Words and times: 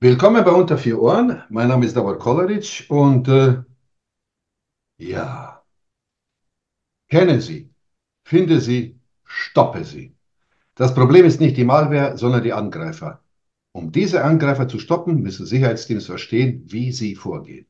Willkommen 0.00 0.44
bei 0.44 0.52
Unter 0.52 0.78
vier 0.78 1.00
Ohren. 1.02 1.42
Mein 1.48 1.66
Name 1.66 1.84
ist 1.84 1.96
Davor 1.96 2.16
Kolaric 2.20 2.86
und 2.88 3.26
äh, 3.26 3.64
ja, 4.96 5.64
kenne 7.08 7.40
Sie, 7.40 7.74
finde 8.22 8.60
Sie, 8.60 9.00
stoppe 9.24 9.82
Sie. 9.82 10.14
Das 10.76 10.94
Problem 10.94 11.24
ist 11.24 11.40
nicht 11.40 11.56
die 11.56 11.64
Malware, 11.64 12.16
sondern 12.16 12.44
die 12.44 12.52
Angreifer. 12.52 13.24
Um 13.72 13.90
diese 13.90 14.22
Angreifer 14.22 14.68
zu 14.68 14.78
stoppen, 14.78 15.20
müssen 15.20 15.46
Sicherheitsteams 15.46 16.06
verstehen, 16.06 16.62
wie 16.66 16.92
sie 16.92 17.16
vorgehen. 17.16 17.66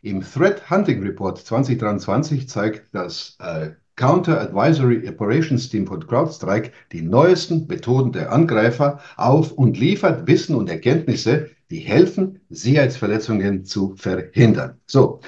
Im 0.00 0.22
Threat 0.22 0.68
Hunting 0.68 1.00
Report 1.04 1.38
2023 1.38 2.48
zeigt 2.48 2.92
das 2.92 3.36
äh, 3.38 3.70
Counter 3.96 4.40
Advisory 4.40 5.06
Operations 5.08 5.68
Team 5.68 5.86
von 5.86 6.06
CrowdStrike 6.06 6.72
die 6.92 7.02
neuesten 7.02 7.66
Methoden 7.66 8.12
der 8.12 8.32
Angreifer 8.32 9.00
auf 9.16 9.52
und 9.52 9.78
liefert 9.78 10.26
Wissen 10.26 10.56
und 10.56 10.70
Erkenntnisse, 10.70 11.50
die 11.70 11.78
helfen, 11.78 12.40
Sicherheitsverletzungen 12.50 13.64
zu 13.64 13.94
verhindern. 13.96 14.78
So, 14.86 15.20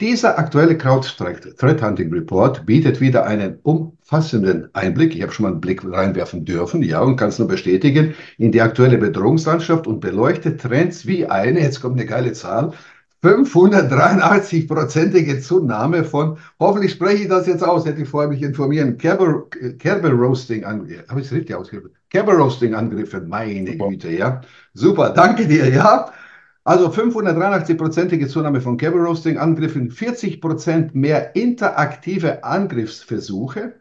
dieser 0.00 0.38
aktuelle 0.38 0.78
CrowdStrike 0.78 1.54
Threat 1.56 1.82
Hunting 1.82 2.10
Report 2.10 2.64
bietet 2.64 3.02
wieder 3.02 3.26
einen 3.26 3.58
umfassenden 3.62 4.74
Einblick, 4.74 5.14
ich 5.14 5.20
habe 5.20 5.30
schon 5.30 5.42
mal 5.42 5.52
einen 5.52 5.60
Blick 5.60 5.84
reinwerfen 5.84 6.46
dürfen, 6.46 6.82
ja, 6.82 7.02
und 7.02 7.16
kann 7.16 7.28
es 7.28 7.38
nur 7.38 7.48
bestätigen, 7.48 8.14
in 8.38 8.50
die 8.50 8.62
aktuelle 8.62 8.96
Bedrohungslandschaft 8.96 9.86
und 9.86 10.00
beleuchtet 10.00 10.58
Trends 10.62 11.06
wie 11.06 11.26
eine, 11.26 11.60
jetzt 11.60 11.82
kommt 11.82 11.98
eine 11.98 12.06
geile 12.06 12.32
Zahl, 12.32 12.72
583-prozentige 13.22 15.40
Zunahme 15.40 16.04
von, 16.04 16.38
hoffentlich 16.58 16.92
spreche 16.92 17.24
ich 17.24 17.28
das 17.28 17.46
jetzt 17.46 17.62
aus, 17.62 17.84
hätte 17.84 18.00
ich 18.02 18.08
vorher 18.08 18.30
mich 18.30 18.42
informieren, 18.42 18.96
Kerber, 18.96 19.46
Kerber 19.78 20.10
Roasting, 20.10 20.64
habe 20.64 20.90
ich 20.90 21.26
es 21.26 21.32
richtig 21.32 21.54
ausgedrückt? 21.54 21.96
Kerber 22.08 22.32
Roasting 22.34 22.74
Angriffe, 22.74 23.20
meine 23.20 23.76
Güte, 23.76 24.10
ja. 24.10 24.40
Super, 24.72 25.10
danke 25.10 25.46
dir, 25.46 25.68
ja. 25.68 26.10
Also 26.64 26.90
583-prozentige 26.90 28.28
Zunahme 28.28 28.60
von 28.60 28.76
Cable 28.76 29.00
Roasting 29.00 29.38
Angriffen, 29.38 29.90
40% 29.90 30.90
mehr 30.92 31.34
interaktive 31.34 32.44
Angriffsversuche 32.44 33.80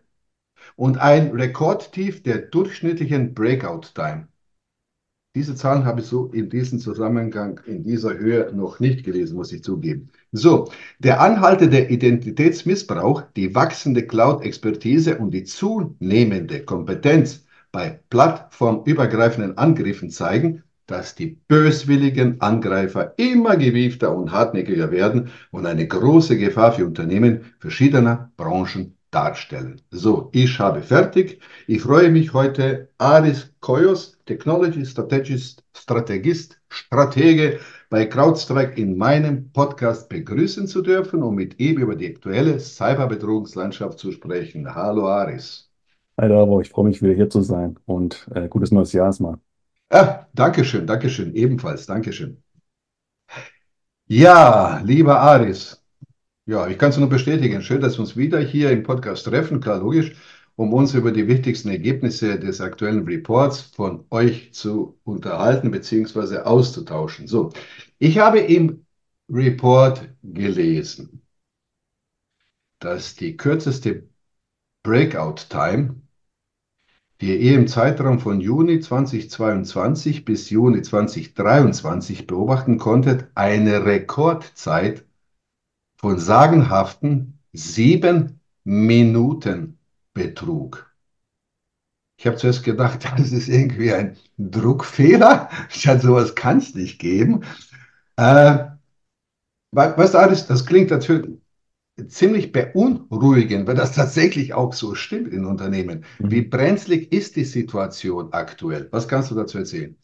und 0.76 0.98
ein 0.98 1.32
Rekordtief 1.32 2.23
der 2.23 2.38
durchschnittlichen 2.38 3.34
Breakout 3.34 3.94
Time. 3.94 4.28
Diese 5.35 5.53
Zahlen 5.53 5.85
habe 5.85 6.02
ich 6.02 6.08
so 6.08 6.25
in 6.33 6.49
diesem 6.49 6.80
Zusammenhang 6.80 7.59
in 7.67 7.83
dieser 7.83 8.17
Höhe 8.17 8.52
noch 8.52 8.80
nicht 8.80 9.03
gelesen, 9.03 9.36
muss 9.36 9.52
ich 9.52 9.63
zugeben. 9.63 10.09
So, 10.31 10.71
der 10.97 11.21
anhaltende 11.21 11.88
Identitätsmissbrauch, 11.88 13.21
die 13.36 13.53
wachsende 13.53 14.08
Cloud-Expertise 14.08 15.19
und 15.19 15.31
die 15.31 15.44
zunehmende 15.44 16.63
Kompetenz 16.63 17.45
bei 17.71 17.99
plattformübergreifenden 18.09 19.55
Angriffen 19.59 20.09
zeigen, 20.09 20.63
dass 20.88 21.13
die 21.13 21.38
böswilligen 21.47 22.41
Angreifer 22.41 23.14
immer 23.17 23.55
gewiefter 23.55 24.16
und 24.16 24.31
hartnäckiger 24.31 24.89
werden 24.89 25.30
und 25.52 25.67
eine 25.67 25.88
große 25.88 26.39
Gefahr 26.39 26.71
für 26.71 26.88
Unternehmen 26.88 27.53
verschiedener 27.59 28.31
Branchen 28.36 28.97
darstellen. 29.11 29.81
So, 29.91 30.30
ich 30.31 30.59
habe 30.59 30.81
fertig. 30.81 31.39
Ich 31.67 31.81
freue 31.81 32.11
mich 32.11 32.33
heute, 32.33 32.89
Aris 32.97 33.52
Koyos, 33.59 34.19
Technology 34.30 34.85
Strategist, 34.85 35.63
Strategist, 35.75 36.61
Stratege 36.69 37.59
bei 37.89 38.05
CrowdStrike 38.05 38.80
in 38.80 38.95
meinem 38.95 39.52
Podcast 39.52 40.08
begrüßen 40.08 40.67
zu 40.67 40.83
dürfen, 40.83 41.23
um 41.23 41.33
mit 41.33 41.59
ihm 41.59 41.80
über 41.80 41.95
die 41.95 42.13
aktuelle 42.13 42.59
Cyberbedrohungslandschaft 42.59 43.98
zu 43.98 44.11
sprechen. 44.11 44.76
Hallo 44.76 45.08
Aris. 45.08 45.71
Hi 46.21 46.30
Davo, 46.30 46.61
ich 46.61 46.70
freue 46.70 46.86
mich 46.86 47.02
wieder 47.02 47.14
hier 47.14 47.27
zu 47.27 47.42
sein 47.42 47.80
und 47.87 48.27
äh, 48.36 48.48
gutes 48.48 48.70
neues 48.70 48.93
Jahr 48.93 49.08
erstmal. 49.08 49.39
Ah, 49.89 50.27
Dankeschön, 50.36 50.86
Dankeschön, 50.86 51.33
ebenfalls, 51.33 51.87
Dankeschön. 51.87 52.37
Ja, 54.05 54.80
lieber 54.86 55.20
Aris, 55.20 55.83
ja, 56.45 56.67
ich 56.67 56.77
kann 56.77 56.92
es 56.92 56.98
nur 56.98 57.09
bestätigen. 57.09 57.64
Schön, 57.64 57.81
dass 57.81 57.98
wir 57.98 58.02
uns 58.02 58.15
wieder 58.15 58.39
hier 58.39 58.70
im 58.70 58.83
Podcast 58.83 59.25
treffen, 59.25 59.59
klar, 59.59 59.80
logisch, 59.80 60.15
um 60.59 60.73
uns 60.73 60.93
über 60.93 61.14
die 61.14 61.30
wichtigsten 61.30 61.70
Ergebnisse 61.70 62.37
des 62.37 62.59
aktuellen 62.59 63.05
Reports 63.05 63.61
von 63.61 64.03
euch 64.09 64.53
zu 64.53 64.99
unterhalten 65.05 65.71
bzw. 65.71 66.39
auszutauschen. 66.39 67.27
So, 67.27 67.53
ich 67.97 68.17
habe 68.17 68.39
im 68.39 68.86
Report 69.30 70.09
gelesen, 70.21 71.21
dass 72.80 73.15
die 73.15 73.37
kürzeste 73.37 74.09
Breakout-Time 74.83 76.02
die 77.21 77.37
ihr 77.37 77.55
im 77.55 77.67
Zeitraum 77.67 78.19
von 78.19 78.42
Juni 78.42 78.81
2022 78.81 80.25
bis 80.25 80.49
Juni 80.49 80.81
2023 80.81 82.27
beobachten 82.27 82.77
konntet, 82.77 83.30
eine 83.36 83.86
Rekordzeit 83.86 85.05
von 85.98 86.17
sagenhaften 86.17 87.39
sieben 87.52 88.39
Minuten 88.64 89.79
betrug. 90.19 90.93
Ich 92.17 92.27
habe 92.27 92.37
zuerst 92.37 92.63
gedacht, 92.63 93.05
das 93.17 93.31
ist 93.31 93.47
irgendwie 93.47 93.93
ein 93.93 94.17
Druckfehler. 94.37 95.49
Statt 95.69 96.02
sowas 96.02 96.35
kann 96.35 96.57
es 96.57 96.75
nicht 96.75 96.99
geben. 96.99 97.43
Äh, 98.17 98.65
du, 99.71 100.15
alles, 100.15 100.45
das 100.45 100.65
klingt 100.65 100.91
natürlich, 100.91 101.39
ziemlich 102.07 102.52
beunruhigend, 102.52 103.67
wenn 103.67 103.75
das 103.75 103.93
tatsächlich 103.93 104.53
auch 104.53 104.73
so 104.73 104.95
stimmt 104.95 105.33
in 105.33 105.45
Unternehmen. 105.45 106.05
Mhm. 106.19 106.31
Wie 106.31 106.41
brenzlig 106.41 107.11
ist 107.11 107.36
die 107.36 107.43
Situation 107.43 108.30
aktuell? 108.31 108.87
Was 108.91 109.07
kannst 109.07 109.31
du 109.31 109.36
dazu 109.36 109.57
erzählen? 109.57 109.95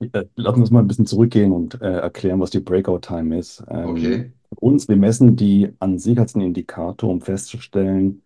Äh, 0.00 0.24
lass 0.34 0.56
uns 0.56 0.70
mal 0.70 0.80
ein 0.80 0.88
bisschen 0.88 1.06
zurückgehen 1.06 1.52
und 1.52 1.80
äh, 1.80 1.98
erklären, 2.00 2.40
was 2.40 2.50
die 2.50 2.60
Breakout-Time 2.60 3.38
ist. 3.38 3.62
Ähm, 3.68 3.88
okay. 3.88 4.32
Für 4.48 4.60
uns, 4.60 4.88
wir 4.88 4.96
messen 4.96 5.36
die 5.36 5.70
an 5.78 5.98
sich 5.98 6.18
als 6.18 6.34
einen 6.34 6.46
Indikator, 6.46 7.10
um 7.10 7.20
festzustellen, 7.20 8.22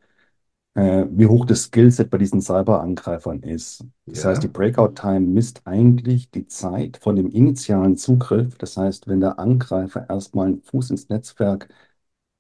äh, 0.75 1.06
wie 1.11 1.27
hoch 1.27 1.45
das 1.47 1.65
Skillset 1.65 2.11
bei 2.11 2.19
diesen 2.19 2.41
Cyberangreifern 2.41 3.43
ist. 3.43 3.84
Das 4.06 4.25
ja. 4.25 4.31
heißt, 4.31 4.43
die 4.43 4.49
Breakout-Time 4.49 5.21
misst 5.21 5.62
eigentlich 5.67 6.31
die 6.31 6.47
Zeit 6.47 6.99
von 6.99 7.17
dem 7.17 7.31
initialen 7.31 7.97
Zugriff. 7.97 8.56
Das 8.59 8.77
heißt, 8.77 9.09
wenn 9.09 9.21
der 9.21 9.39
Angreifer 9.39 10.09
erstmal 10.09 10.49
einen 10.49 10.62
Fuß 10.62 10.91
ins 10.91 11.09
Netzwerk 11.09 11.69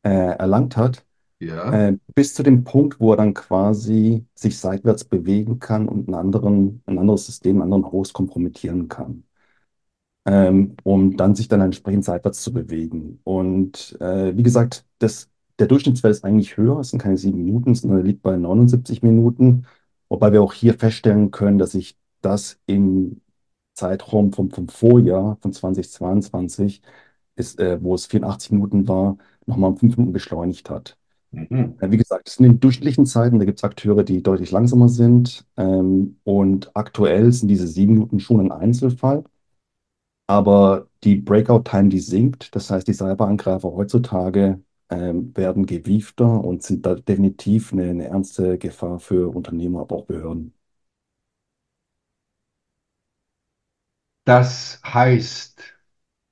äh, 0.04 0.10
erlangt 0.10 0.76
hat, 0.76 1.04
Ja. 1.40 1.70
äh, 1.70 1.94
bis 2.14 2.34
zu 2.34 2.42
dem 2.42 2.64
Punkt, 2.64 3.00
wo 3.00 3.12
er 3.12 3.16
dann 3.18 3.34
quasi 3.34 4.26
sich 4.34 4.58
seitwärts 4.58 5.04
bewegen 5.04 5.58
kann 5.60 5.88
und 5.88 6.08
einen 6.08 6.14
anderen, 6.16 6.82
ein 6.86 6.98
anderes 6.98 7.26
System, 7.26 7.56
einen 7.62 7.72
anderen 7.74 7.92
Host 7.92 8.12
kompromittieren 8.14 8.88
kann, 8.88 9.24
ähm, 10.26 10.76
um 10.84 11.16
dann 11.16 11.34
sich 11.34 11.48
dann 11.48 11.60
entsprechend 11.60 12.04
seitwärts 12.04 12.42
zu 12.42 12.52
bewegen. 12.52 13.20
Und 13.24 13.96
äh, 14.00 14.36
wie 14.36 14.42
gesagt, 14.42 14.84
das, 14.98 15.30
der 15.58 15.66
Durchschnittswert 15.66 16.12
ist 16.12 16.24
eigentlich 16.24 16.56
höher, 16.56 16.78
es 16.80 16.90
sind 16.90 17.00
keine 17.00 17.16
sieben 17.16 17.38
Minuten, 17.38 17.74
sondern 17.74 18.04
liegt 18.04 18.22
bei 18.22 18.36
79 18.36 19.02
Minuten, 19.02 19.66
wobei 20.08 20.32
wir 20.32 20.42
auch 20.42 20.52
hier 20.52 20.74
feststellen 20.74 21.30
können, 21.30 21.58
dass 21.58 21.72
sich 21.72 21.98
das 22.20 22.60
im 22.66 23.20
Zeitraum 23.74 24.32
vom, 24.32 24.50
vom 24.50 24.68
Vorjahr 24.68 25.38
von 25.40 25.52
2022 25.52 26.82
ist, 27.36 27.60
äh, 27.60 27.82
wo 27.82 27.94
es 27.94 28.06
84 28.06 28.52
Minuten 28.52 28.88
war, 28.88 29.18
nochmal 29.46 29.70
um 29.70 29.76
fünf 29.78 29.96
Minuten 29.96 30.12
beschleunigt 30.12 30.70
hat. 30.70 30.98
Mhm. 31.30 31.76
Wie 31.80 31.96
gesagt, 31.96 32.28
es 32.28 32.36
sind 32.36 32.46
in 32.46 32.60
durchschnittlichen 32.60 33.06
Zeiten, 33.06 33.38
da 33.38 33.44
gibt 33.44 33.58
es 33.58 33.64
Akteure, 33.64 34.02
die 34.02 34.22
deutlich 34.22 34.50
langsamer 34.50 34.88
sind. 34.88 35.46
Ähm, 35.56 36.18
und 36.24 36.74
aktuell 36.74 37.32
sind 37.32 37.48
diese 37.48 37.66
sieben 37.68 37.94
Minuten 37.94 38.20
schon 38.20 38.40
ein 38.40 38.52
Einzelfall. 38.52 39.24
Aber 40.26 40.88
die 41.04 41.16
Breakout-Time, 41.16 41.88
die 41.88 42.00
sinkt. 42.00 42.54
Das 42.54 42.70
heißt, 42.70 42.86
die 42.88 42.92
Cyberangreifer 42.94 43.72
heutzutage 43.72 44.60
ähm, 44.90 45.36
werden 45.36 45.66
gewiefter 45.66 46.42
und 46.44 46.62
sind 46.62 46.86
da 46.86 46.94
definitiv 46.96 47.72
eine, 47.72 47.90
eine 47.90 48.06
ernste 48.08 48.58
Gefahr 48.58 48.98
für 49.00 49.34
Unternehmer, 49.34 49.80
aber 49.82 49.96
auch 49.96 50.06
Behörden. 50.06 50.54
Das 54.24 54.80
heißt 54.84 55.62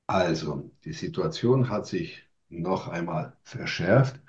also, 0.08 0.70
die 0.84 0.92
Situation 0.92 1.70
hat 1.70 1.86
sich 1.86 2.24
noch 2.50 2.88
einmal 2.88 3.36
verschärft. 3.44 4.20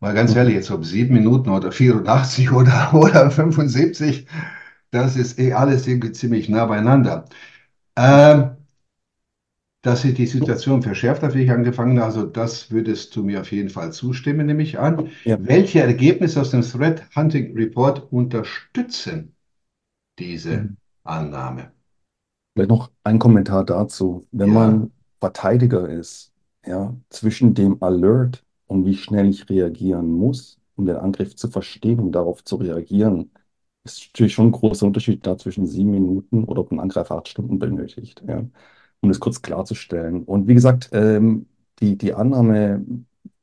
Mal 0.00 0.14
ganz 0.14 0.34
ehrlich, 0.36 0.54
jetzt 0.56 0.70
ob 0.72 0.84
sieben 0.86 1.14
Minuten 1.14 1.50
oder 1.50 1.72
84 1.72 2.52
oder, 2.52 2.94
oder 2.94 3.30
75, 3.32 4.26
das 4.92 5.16
ist 5.16 5.38
eh 5.40 5.54
alles 5.54 5.86
irgendwie 5.88 6.12
ziemlich 6.12 6.48
nah 6.48 6.66
beieinander. 6.66 7.26
Ähm, 7.96 8.56
dass 9.84 10.00
sich 10.00 10.14
die 10.14 10.26
Situation 10.26 10.82
verschärft 10.82 11.22
hat, 11.22 11.34
wie 11.34 11.42
ich 11.42 11.50
angefangen 11.50 11.98
habe, 11.98 12.06
also 12.06 12.24
das 12.24 12.70
würdest 12.70 13.14
du 13.14 13.22
mir 13.22 13.42
auf 13.42 13.52
jeden 13.52 13.68
Fall 13.68 13.92
zustimmen, 13.92 14.46
nehme 14.46 14.62
ich 14.62 14.78
an. 14.78 15.10
Ja. 15.24 15.36
Welche 15.38 15.80
Ergebnisse 15.80 16.40
aus 16.40 16.50
dem 16.50 16.62
Threat 16.62 17.04
Hunting 17.14 17.54
Report 17.54 18.10
unterstützen 18.10 19.36
diese 20.18 20.56
mhm. 20.56 20.76
Annahme? 21.04 21.70
Vielleicht 22.54 22.70
noch 22.70 22.90
ein 23.04 23.18
Kommentar 23.18 23.62
dazu. 23.66 24.26
Wenn 24.32 24.48
ja. 24.48 24.54
man 24.54 24.90
Verteidiger 25.20 25.86
ist, 25.86 26.32
ja, 26.64 26.96
zwischen 27.10 27.52
dem 27.52 27.82
Alert 27.82 28.42
und 28.66 28.86
wie 28.86 28.96
schnell 28.96 29.28
ich 29.28 29.50
reagieren 29.50 30.10
muss, 30.10 30.58
um 30.76 30.86
den 30.86 30.96
Angriff 30.96 31.36
zu 31.36 31.48
verstehen 31.48 32.00
und 32.00 32.12
darauf 32.12 32.42
zu 32.42 32.56
reagieren, 32.56 33.32
ist 33.84 34.08
natürlich 34.14 34.32
schon 34.32 34.46
ein 34.46 34.52
großer 34.52 34.86
Unterschied 34.86 35.26
da 35.26 35.36
zwischen 35.36 35.66
sieben 35.66 35.90
Minuten 35.90 36.44
oder 36.44 36.62
ob 36.62 36.72
ein 36.72 36.80
Angreifer 36.80 37.16
acht 37.16 37.28
Stunden 37.28 37.58
benötigt. 37.58 38.24
Ja. 38.26 38.44
Um 39.04 39.10
das 39.10 39.20
kurz 39.20 39.42
klarzustellen. 39.42 40.24
Und 40.24 40.48
wie 40.48 40.54
gesagt, 40.54 40.90
ähm, 40.92 41.46
die, 41.80 41.96
die 41.96 42.14
Annahme, 42.14 42.84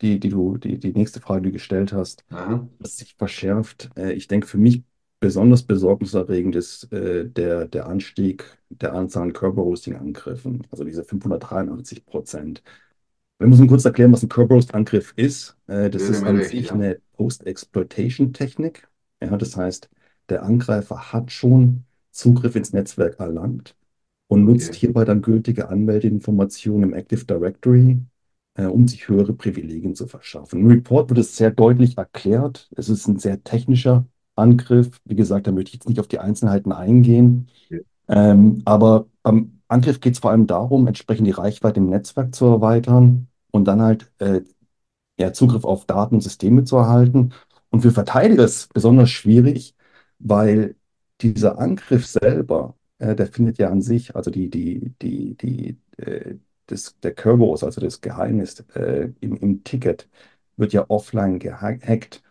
die, 0.01 0.19
die 0.19 0.29
du, 0.29 0.57
die, 0.57 0.79
die 0.79 0.93
nächste 0.93 1.21
Frage, 1.21 1.41
die 1.41 1.49
du 1.49 1.53
gestellt 1.53 1.93
hast, 1.93 2.25
Aha. 2.31 2.67
dass 2.79 2.97
sich 2.97 3.15
verschärft, 3.15 3.89
äh, 3.95 4.13
ich 4.13 4.27
denke, 4.27 4.47
für 4.47 4.57
mich 4.57 4.83
besonders 5.19 5.63
besorgniserregend 5.63 6.55
ist 6.55 6.91
äh, 6.91 7.29
der, 7.29 7.67
der 7.67 7.85
Anstieg 7.85 8.57
der 8.69 8.93
Anzahl 8.93 9.23
an 9.23 9.33
Kerberoasting-Angriffen, 9.33 10.65
also 10.71 10.83
diese 10.83 11.03
583 11.03 12.05
Prozent. 12.05 12.63
Wir 13.37 13.47
müssen 13.47 13.67
kurz 13.67 13.85
erklären, 13.85 14.11
was 14.11 14.23
ein 14.23 14.29
Kerberoast-Angriff 14.29 15.13
ist. 15.15 15.57
Äh, 15.67 15.89
das 15.89 16.03
Wäre 16.03 16.11
ist 16.11 16.23
an 16.23 16.43
sich 16.43 16.67
ja. 16.67 16.73
eine 16.73 16.99
Post-Exploitation-Technik. 17.13 18.87
Ja, 19.21 19.37
das 19.37 19.55
heißt, 19.55 19.89
der 20.29 20.43
Angreifer 20.43 21.13
hat 21.13 21.31
schon 21.31 21.83
Zugriff 22.11 22.55
ins 22.55 22.73
Netzwerk 22.73 23.19
erlangt 23.19 23.75
und 24.31 24.45
nutzt 24.45 24.75
hierbei 24.75 25.03
dann 25.03 25.21
gültige 25.21 25.67
Anmeldeinformationen 25.67 26.83
im 26.83 26.93
Active 26.93 27.25
Directory, 27.25 27.97
äh, 28.53 28.63
um 28.63 28.87
sich 28.87 29.09
höhere 29.09 29.33
Privilegien 29.33 29.93
zu 29.93 30.07
verschaffen. 30.07 30.61
Im 30.61 30.67
Report 30.67 31.09
wird 31.09 31.19
es 31.19 31.35
sehr 31.35 31.51
deutlich 31.51 31.97
erklärt. 31.97 32.69
Es 32.77 32.87
ist 32.87 33.05
ein 33.09 33.19
sehr 33.19 33.43
technischer 33.43 34.05
Angriff. 34.37 35.01
Wie 35.03 35.17
gesagt, 35.17 35.47
da 35.47 35.51
möchte 35.51 35.71
ich 35.71 35.73
jetzt 35.73 35.89
nicht 35.89 35.99
auf 35.99 36.07
die 36.07 36.19
Einzelheiten 36.19 36.71
eingehen. 36.71 37.49
Okay. 37.65 37.81
Ähm, 38.07 38.61
aber 38.63 39.07
beim 39.21 39.59
Angriff 39.67 39.99
geht 39.99 40.13
es 40.13 40.19
vor 40.19 40.31
allem 40.31 40.47
darum, 40.47 40.87
entsprechend 40.87 41.27
die 41.27 41.31
Reichweite 41.31 41.81
im 41.81 41.89
Netzwerk 41.89 42.33
zu 42.33 42.45
erweitern 42.45 43.27
und 43.51 43.65
dann 43.65 43.81
halt 43.81 44.13
äh, 44.19 44.39
ja, 45.19 45.33
Zugriff 45.33 45.65
auf 45.65 45.83
Daten 45.85 46.15
und 46.15 46.21
Systeme 46.21 46.63
zu 46.63 46.77
erhalten. 46.77 47.33
Und 47.69 47.81
für 47.81 47.91
Verteidiger 47.91 48.45
ist 48.45 48.55
es 48.55 48.67
besonders 48.67 49.09
schwierig, 49.09 49.75
weil 50.19 50.75
dieser 51.19 51.59
Angriff 51.59 52.07
selber, 52.07 52.75
äh, 53.01 53.15
der 53.15 53.27
findet 53.27 53.57
ja 53.59 53.69
an 53.69 53.81
sich, 53.81 54.15
also 54.15 54.31
die, 54.31 54.49
die, 54.49 54.93
die, 55.01 55.35
die, 55.37 55.79
äh, 55.97 56.35
das, 56.67 56.97
der 57.01 57.13
Kerberos, 57.15 57.63
also 57.63 57.81
das 57.81 58.01
Geheimnis 58.01 58.61
äh, 58.75 59.11
im, 59.21 59.35
im 59.37 59.63
Ticket, 59.63 60.09
wird 60.57 60.73
ja 60.73 60.85
offline 60.89 61.39
gehackt. 61.39 62.23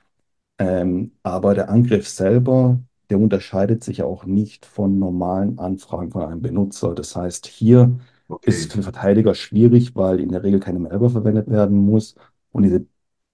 Ähm, 0.58 1.12
aber 1.22 1.54
der 1.54 1.70
Angriff 1.70 2.08
selber, 2.08 2.80
der 3.10 3.18
unterscheidet 3.18 3.82
sich 3.84 3.98
ja 3.98 4.04
auch 4.04 4.24
nicht 4.26 4.66
von 4.66 4.98
normalen 4.98 5.58
Anfragen 5.58 6.10
von 6.10 6.22
einem 6.22 6.42
Benutzer. 6.42 6.94
Das 6.94 7.16
heißt, 7.16 7.46
hier 7.46 7.98
ist 8.44 8.60
es 8.60 8.66
Okay. 8.66 8.72
für 8.72 8.82
Verteidiger 8.82 9.34
schwierig, 9.34 9.96
weil 9.96 10.20
in 10.20 10.30
der 10.30 10.42
Regel 10.42 10.60
keine 10.60 10.78
Malware 10.78 11.10
verwendet 11.10 11.48
werden 11.50 11.78
muss 11.78 12.14
und 12.52 12.62
diese 12.64 12.86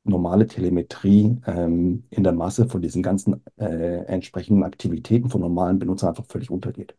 normale 0.04 0.46
Telemetrie 0.46 1.36
ähm, 1.46 2.04
in 2.10 2.22
der 2.24 2.32
Masse 2.32 2.68
von 2.68 2.80
diesen 2.82 3.02
ganzen 3.02 3.42
äh, 3.58 4.04
entsprechenden 4.06 4.62
Aktivitäten 4.64 5.28
von 5.30 5.40
normalen 5.40 5.78
Benutzern 5.78 6.10
einfach 6.10 6.26
völlig 6.26 6.50
untergeht. 6.50 6.96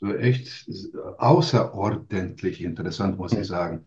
War 0.00 0.18
echt 0.18 0.68
außerordentlich 1.18 2.62
interessant, 2.62 3.18
muss 3.18 3.32
ich 3.32 3.38
Mhm. 3.40 3.44
sagen. 3.44 3.86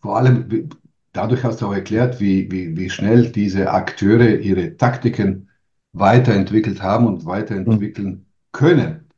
Vor 0.00 0.16
allem, 0.16 0.68
dadurch 1.12 1.44
hast 1.44 1.60
du 1.60 1.66
auch 1.66 1.74
erklärt, 1.74 2.20
wie, 2.20 2.50
wie, 2.50 2.76
wie 2.76 2.90
schnell 2.90 3.30
diese 3.30 3.70
Akteure 3.70 4.38
ihre 4.38 4.76
Taktiken 4.76 5.48
weiterentwickelt 5.92 6.82
haben 6.82 7.06
und 7.06 7.22
Mhm. 7.24 7.26
weiterentwickeln 7.26 8.26
können. 8.52 9.08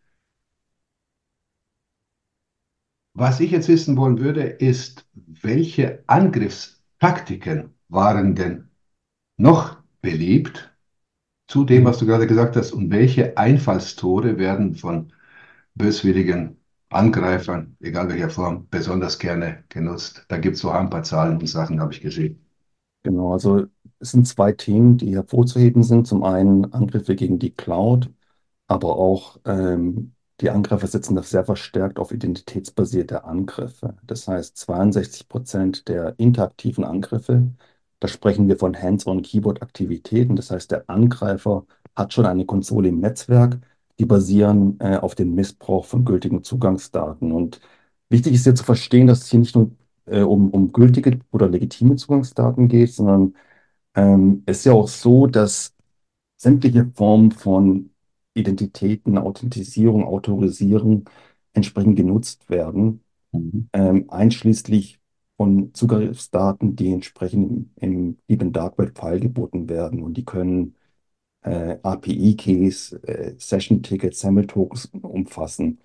Was 3.15 3.39
ich 3.41 3.53
jetzt 3.53 3.69
wissen 3.69 3.97
wollen 3.97 4.19
würde, 4.19 4.43
ist, 4.43 5.07
welche 5.15 6.03
Angriffstaktiken 6.09 7.71
waren 7.89 8.35
denn 8.35 8.69
noch 9.37 9.79
beliebt 10.03 10.75
zu 11.49 11.65
dem, 11.65 11.83
Mhm. 11.83 11.87
was 11.87 11.99
du 11.99 12.07
gerade 12.07 12.27
gesagt 12.27 12.57
hast, 12.57 12.73
und 12.73 12.91
welche 12.91 13.37
Einfallstore 13.39 14.39
werden 14.39 14.75
von 14.77 15.13
böswilligen 15.75 16.59
Angreifern, 16.91 17.77
egal 17.81 18.09
welcher 18.09 18.31
Form, 18.31 18.69
besonders 18.71 19.19
gerne 19.19 19.65
genutzt? 19.69 20.25
Da 20.29 20.39
gibt 20.39 20.57
es 20.57 20.63
so 20.63 20.71
ein 20.71 20.91
paar 20.91 21.03
Zahlen 21.03 21.39
und 21.39 21.49
Sachen, 21.49 21.81
habe 21.81 21.93
ich 21.93 22.01
gesehen. 22.01 22.45
Genau, 23.03 23.33
also 23.33 23.67
es 23.99 24.13
sind 24.13 24.27
zwei 24.27 24.53
Themen, 24.53 24.97
die 24.97 25.15
hervorzuheben 25.15 25.83
sind. 25.83 26.07
Zum 26.07 26.25
einen 26.25 26.73
Angriffe 26.73 27.15
gegen 27.15 27.39
die 27.39 27.51
Cloud, 27.51 28.11
aber 28.67 28.97
auch 28.97 29.39
ähm, 29.45 30.15
die 30.41 30.51
Angreifer 30.51 30.87
setzen 30.87 31.15
das 31.15 31.31
sehr 31.31 31.45
verstärkt 31.45 31.99
auf 31.99 32.13
identitätsbasierte 32.13 33.25
Angriffe. 33.25 33.97
Das 34.05 34.27
heißt, 34.29 34.57
62 34.57 35.29
Prozent 35.29 35.89
der 35.89 36.15
interaktiven 36.19 36.85
Angriffe, 36.85 37.53
da 38.01 38.09
sprechen 38.09 38.49
wir 38.49 38.59
von 38.59 38.77
Hands-on-Keyboard-Aktivitäten. 38.81 40.37
Das 40.37 40.51
heißt, 40.51 40.71
der 40.71 40.89
Angreifer 40.91 41.67
hat 41.95 42.13
schon 42.13 42.27
eine 42.27 42.47
Konsole 42.47 42.89
im 42.89 43.01
Netzwerk, 43.01 43.59
die 43.99 44.07
basieren 44.07 44.79
äh, 44.81 44.97
auf 44.97 45.15
dem 45.15 45.35
Missbrauch 45.35 45.85
von 45.87 46.05
gültigen 46.05 46.43
Zugangsdaten. 46.45 47.33
Und 47.33 47.61
wichtig 48.09 48.35
ist 48.35 48.45
hier 48.45 48.55
zu 48.55 48.65
verstehen, 48.65 49.07
dass 49.07 49.23
es 49.23 49.31
hier 49.31 49.41
nicht 49.41 49.55
nur 49.57 49.71
äh, 50.07 50.21
um, 50.23 50.51
um 50.51 50.73
gültige 50.73 51.21
oder 51.33 51.49
legitime 51.49 51.97
Zugangsdaten 51.97 52.69
geht, 52.69 52.93
sondern 52.93 53.35
ähm, 53.95 54.43
es 54.47 54.59
ist 54.61 54.65
ja 54.67 54.73
auch 54.75 54.89
so, 54.89 55.27
dass 55.27 55.75
sämtliche 56.37 56.91
Formen 56.95 57.33
von 57.33 57.91
Identitäten, 58.35 59.19
Authentisierung, 59.19 60.05
Autorisierung 60.05 61.09
entsprechend 61.53 61.97
genutzt 61.97 62.49
werden, 62.51 63.01
Mhm. 63.33 63.69
ähm, 63.73 64.05
einschließlich 64.11 65.01
von 65.37 65.75
Zugriffsdaten, 65.75 66.77
die 66.77 66.93
entsprechend 66.93 67.69
im, 67.77 67.91
im 67.91 68.19
Deep 68.31 68.43
and 68.43 68.57
Dark 68.57 68.79
Web 68.79 68.97
feilgeboten 68.97 69.69
werden. 69.69 70.03
Und 70.05 70.15
die 70.17 70.25
können 70.25 70.77
äh, 71.45 71.79
API-Keys, 71.83 72.95
äh, 73.05 73.35
Session-Tickets, 73.39 74.21
Sample-Tokens 74.21 74.87
umfassen. 75.03 75.81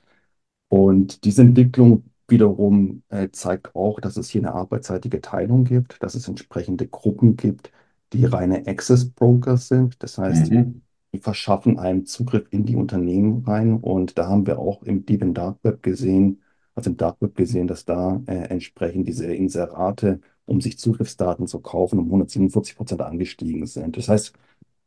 Und 0.69 1.23
diese 1.25 1.41
Entwicklung 1.43 2.03
wiederum 2.27 3.03
äh, 3.09 3.29
zeigt 3.31 3.75
auch, 3.75 3.99
dass 3.99 4.17
es 4.17 4.29
hier 4.29 4.41
eine 4.41 4.53
arbeitsseitige 4.53 5.21
Teilung 5.21 5.63
gibt, 5.65 6.01
dass 6.03 6.15
es 6.15 6.27
entsprechende 6.27 6.87
Gruppen 6.87 7.35
gibt, 7.37 7.71
die 8.13 8.25
reine 8.25 8.67
Access 8.67 9.09
Brokers 9.09 9.67
sind. 9.69 10.01
Das 10.03 10.17
heißt, 10.17 10.51
Mhm. 10.51 10.81
die 11.13 11.19
verschaffen 11.19 11.79
einen 11.79 12.05
Zugriff 12.05 12.47
in 12.51 12.65
die 12.65 12.75
Unternehmen 12.75 13.43
rein. 13.45 13.77
Und 13.77 14.17
da 14.17 14.27
haben 14.27 14.45
wir 14.47 14.59
auch 14.59 14.83
im 14.83 15.05
Deep 15.05 15.23
and 15.23 15.37
Dark 15.37 15.57
Web 15.63 15.81
gesehen, 15.83 16.41
also 16.75 16.91
im 16.91 16.97
Dark 16.97 17.21
Web 17.21 17.35
gesehen, 17.35 17.67
dass 17.67 17.85
da 17.85 18.21
äh, 18.27 18.33
entsprechend 18.49 19.07
diese 19.07 19.33
Inserate, 19.33 20.19
um 20.45 20.61
sich 20.61 20.77
Zugriffsdaten 20.79 21.47
zu 21.47 21.59
kaufen, 21.61 21.99
um 21.99 22.09
147 22.09 22.75
Prozent 22.75 23.01
angestiegen 23.01 23.65
sind. 23.65 23.97
Das 23.97 24.07
heißt, 24.09 24.33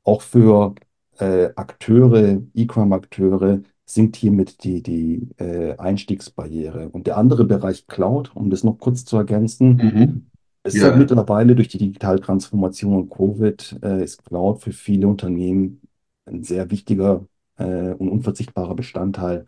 auch 0.05 0.23
für 0.23 0.75
äh, 1.19 1.51
Akteure, 1.57 2.41
E-Crime-Akteure, 2.55 3.61
sinkt 3.85 4.17
hiermit 4.17 4.65
die, 4.65 4.83
die 4.83 5.29
äh, 5.39 5.77
Einstiegsbarriere. 5.77 6.89
Und 6.91 7.07
der 7.07 7.17
andere 7.19 7.45
Bereich 7.45 7.87
Cloud, 7.87 8.35
um 8.35 8.51
das 8.51 8.65
noch 8.65 8.79
kurz 8.79 9.05
zu 9.05 9.17
ergänzen, 9.17 9.83
Mhm. 9.83 10.27
ist 10.65 10.77
Ja, 10.77 10.95
mittlerweile 10.97 11.55
durch 11.55 11.69
die 11.69 11.79
Digitaltransformation 11.79 12.95
und 12.97 13.11
Covid, 13.11 13.79
äh, 13.83 14.05
ist 14.05 14.25
Cloud 14.25 14.63
für 14.63 14.73
viele 14.73 15.09
Unternehmen 15.09 15.81
ein 16.25 16.43
sehr 16.45 16.71
wichtiger 16.71 17.27
äh, 17.59 17.93
und 17.95 18.09
unverzichtbarer 18.09 18.75
Bestandteil 18.75 19.47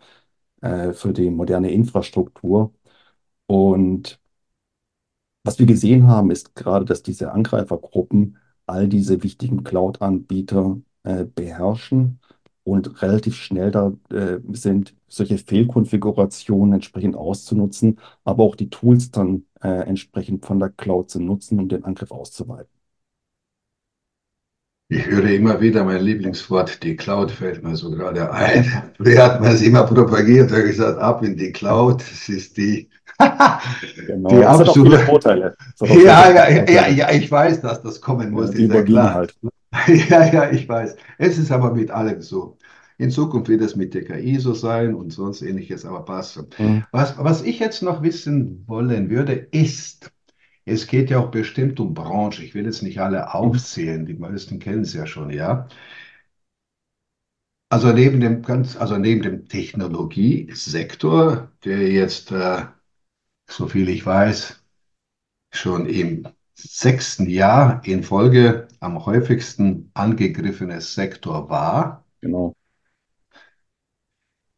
äh, 0.61 0.93
für 0.93 1.13
die 1.13 1.31
moderne 1.31 1.71
Infrastruktur. 1.73 2.73
Und 3.47 4.21
was 5.45 5.59
wir 5.59 5.67
gesehen 5.67 6.07
haben, 6.07 6.31
ist 6.31 6.55
gerade, 6.55 6.85
dass 6.85 7.03
diese 7.03 7.33
Angreifergruppen 7.33 8.39
all 8.67 8.89
diese 8.89 9.23
wichtigen 9.23 9.65
Cloud-Anbieter 9.65 10.79
äh, 11.05 11.25
beherrschen 11.25 12.21
und 12.65 13.03
relativ 13.03 13.37
schnell 13.37 13.71
da 13.71 13.93
äh, 14.11 14.41
sind, 14.53 14.95
solche 15.09 15.39
Fehlkonfigurationen 15.39 16.75
entsprechend 16.75 17.17
auszunutzen, 17.17 17.99
aber 18.25 18.45
auch 18.45 18.57
die 18.57 18.71
Tools 18.71 19.11
dann 19.11 19.45
äh, 19.63 19.69
entsprechend 19.69 20.47
von 20.47 20.59
der 20.59 20.71
Cloud 20.71 21.11
zu 21.11 21.21
nutzen, 21.21 21.61
um 21.61 21.69
den 21.69 21.85
Angriff 21.85 22.11
auszuweiten. 22.11 22.74
Ich 24.89 25.07
höre 25.07 25.25
immer 25.31 25.61
wieder 25.61 25.85
mein 25.85 26.03
Lieblingswort, 26.03 26.83
die 26.83 26.97
Cloud 26.97 27.31
fällt 27.31 27.63
mir 27.63 27.77
so 27.77 27.91
gerade 27.91 28.31
ein. 28.33 28.65
Früher 28.97 29.25
hat 29.25 29.41
man 29.41 29.53
es 29.53 29.63
immer 29.63 29.85
propagiert 29.85 30.53
und 30.53 30.65
gesagt, 30.65 30.99
ab 30.99 31.23
in 31.25 31.37
die 31.37 31.53
Cloud. 31.53 32.01
Das 32.03 32.29
ist 32.29 32.57
die, 32.57 32.89
Genau, 34.07 34.29
die 34.29 34.43
es 34.43 34.59
hat 34.59 34.61
absolute. 34.61 34.99
Vorteile. 34.99 35.57
Es 35.75 35.81
hat 35.81 35.91
Ja, 35.91 36.31
ja, 36.31 36.49
ja, 36.51 36.65
ja, 36.71 36.89
ja, 36.89 37.11
ich 37.13 37.31
weiß, 37.31 37.61
dass 37.63 37.83
das 37.83 38.01
kommen 38.01 38.33
Ja, 38.33 38.33
muss, 38.33 38.51
die 38.51 38.65
ist 38.65 38.73
ja 38.73 38.83
klar. 38.83 39.15
halt. 39.15 39.37
Ja, 40.09 40.25
ja, 40.33 40.51
ich 40.53 40.69
weiß. 40.69 40.97
Es 41.19 41.37
ist 41.39 41.51
aber 41.51 41.75
mit 41.75 41.91
allem 41.91 42.21
so. 42.23 42.59
In 42.97 43.11
Zukunft 43.11 43.49
wird 43.49 43.61
es 43.63 43.75
mit 43.75 43.93
der 43.95 44.05
KI 44.05 44.39
so 44.39 44.55
sein 44.55 44.95
und 44.95 45.11
sonst 45.13 45.43
ähnliches, 45.43 45.85
aber 45.85 46.05
passt. 46.05 46.47
Mhm. 46.59 46.85
Was, 46.93 47.17
was 47.19 47.43
ich 47.43 47.59
jetzt 47.59 47.83
noch 47.83 48.03
wissen 48.03 48.63
wollen 48.69 49.11
würde, 49.11 49.33
ist, 49.51 50.13
es 50.67 50.87
geht 50.87 51.09
ja 51.11 51.19
auch 51.21 51.31
bestimmt 51.31 51.81
um 51.81 51.95
Branche. 51.95 52.45
Ich 52.45 52.55
will 52.55 52.65
jetzt 52.67 52.83
nicht 52.83 53.01
alle 53.01 53.33
aufzählen, 53.35 54.05
die 54.07 54.15
meisten 54.15 54.59
kennen 54.59 54.83
es 54.83 54.93
ja 54.95 55.07
schon, 55.07 55.31
ja. 55.31 55.69
Also 57.69 57.93
neben 57.93 58.21
dem 58.21 58.43
ganz, 58.43 58.77
also 58.77 58.97
neben 58.99 59.23
dem 59.23 59.49
Technologiesektor, 59.49 61.51
der 61.65 61.89
jetzt, 61.91 62.31
äh, 62.33 62.67
so 63.49 63.69
viel 63.69 63.91
ich 63.91 64.07
weiß, 64.07 64.65
schon 65.53 65.87
im 65.87 66.29
sechsten 66.55 67.31
Jahr 67.31 67.83
in 67.87 68.05
Folge 68.05 68.69
am 68.81 69.07
häufigsten 69.07 69.93
angegriffene 69.95 70.83
Sektor 70.83 71.51
war, 71.51 72.07
Genau. 72.23 72.57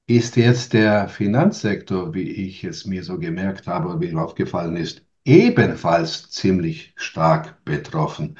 Ist 0.08 0.34
jetzt 0.34 0.72
der 0.72 1.08
Finanzsektor, 1.08 2.12
wie 2.12 2.28
ich 2.28 2.64
es 2.64 2.86
mir 2.86 3.04
so 3.04 3.20
gemerkt 3.20 3.68
habe, 3.68 4.00
wie 4.00 4.12
mir 4.12 4.20
aufgefallen 4.25 4.76
ist, 4.76 5.05
ebenfalls 5.26 6.30
ziemlich 6.30 6.92
stark 6.97 7.64
betroffen? 7.64 8.38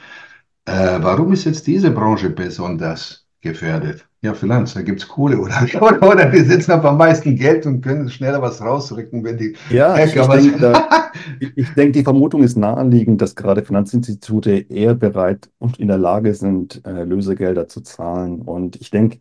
Äh, 0.64 0.99
warum 1.00 1.33
ist 1.33 1.45
jetzt 1.45 1.66
diese 1.66 1.90
Branche 1.90 2.31
besonders 2.31 3.26
gefährdet? 3.40 4.07
Ja, 4.23 4.35
Finanz, 4.35 4.75
da 4.75 4.83
gibt 4.83 5.00
es 5.00 5.09
Kohle 5.09 5.38
oder, 5.40 5.55
oder, 5.81 6.02
oder 6.02 6.26
die 6.26 6.40
sitzen 6.40 6.73
auf 6.73 6.85
am 6.85 6.97
meisten 6.97 7.37
Geld 7.37 7.64
und 7.66 7.81
können 7.81 8.09
schneller 8.11 8.43
was 8.43 8.61
rausrücken, 8.61 9.23
wenn 9.23 9.37
die 9.37 9.55
Ja, 9.71 9.97
ich, 10.05 10.16
was. 10.16 10.43
denke, 10.43 10.59
da, 10.59 11.12
ich, 11.40 11.52
ich 11.57 11.75
denke, 11.75 11.93
die 11.93 12.02
Vermutung 12.02 12.43
ist 12.43 12.57
naheliegend, 12.57 13.23
dass 13.23 13.37
gerade 13.37 13.64
Finanzinstitute 13.64 14.50
eher 14.50 14.95
bereit 14.95 15.50
und 15.59 15.78
in 15.78 15.88
der 15.88 15.99
Lage 15.99 16.35
sind, 16.35 16.85
äh, 16.85 17.05
Lösegelder 17.05 17.69
zu 17.69 17.83
zahlen. 17.83 18.43
Und 18.43 18.76
ich 18.81 18.90
denke, 18.90 19.19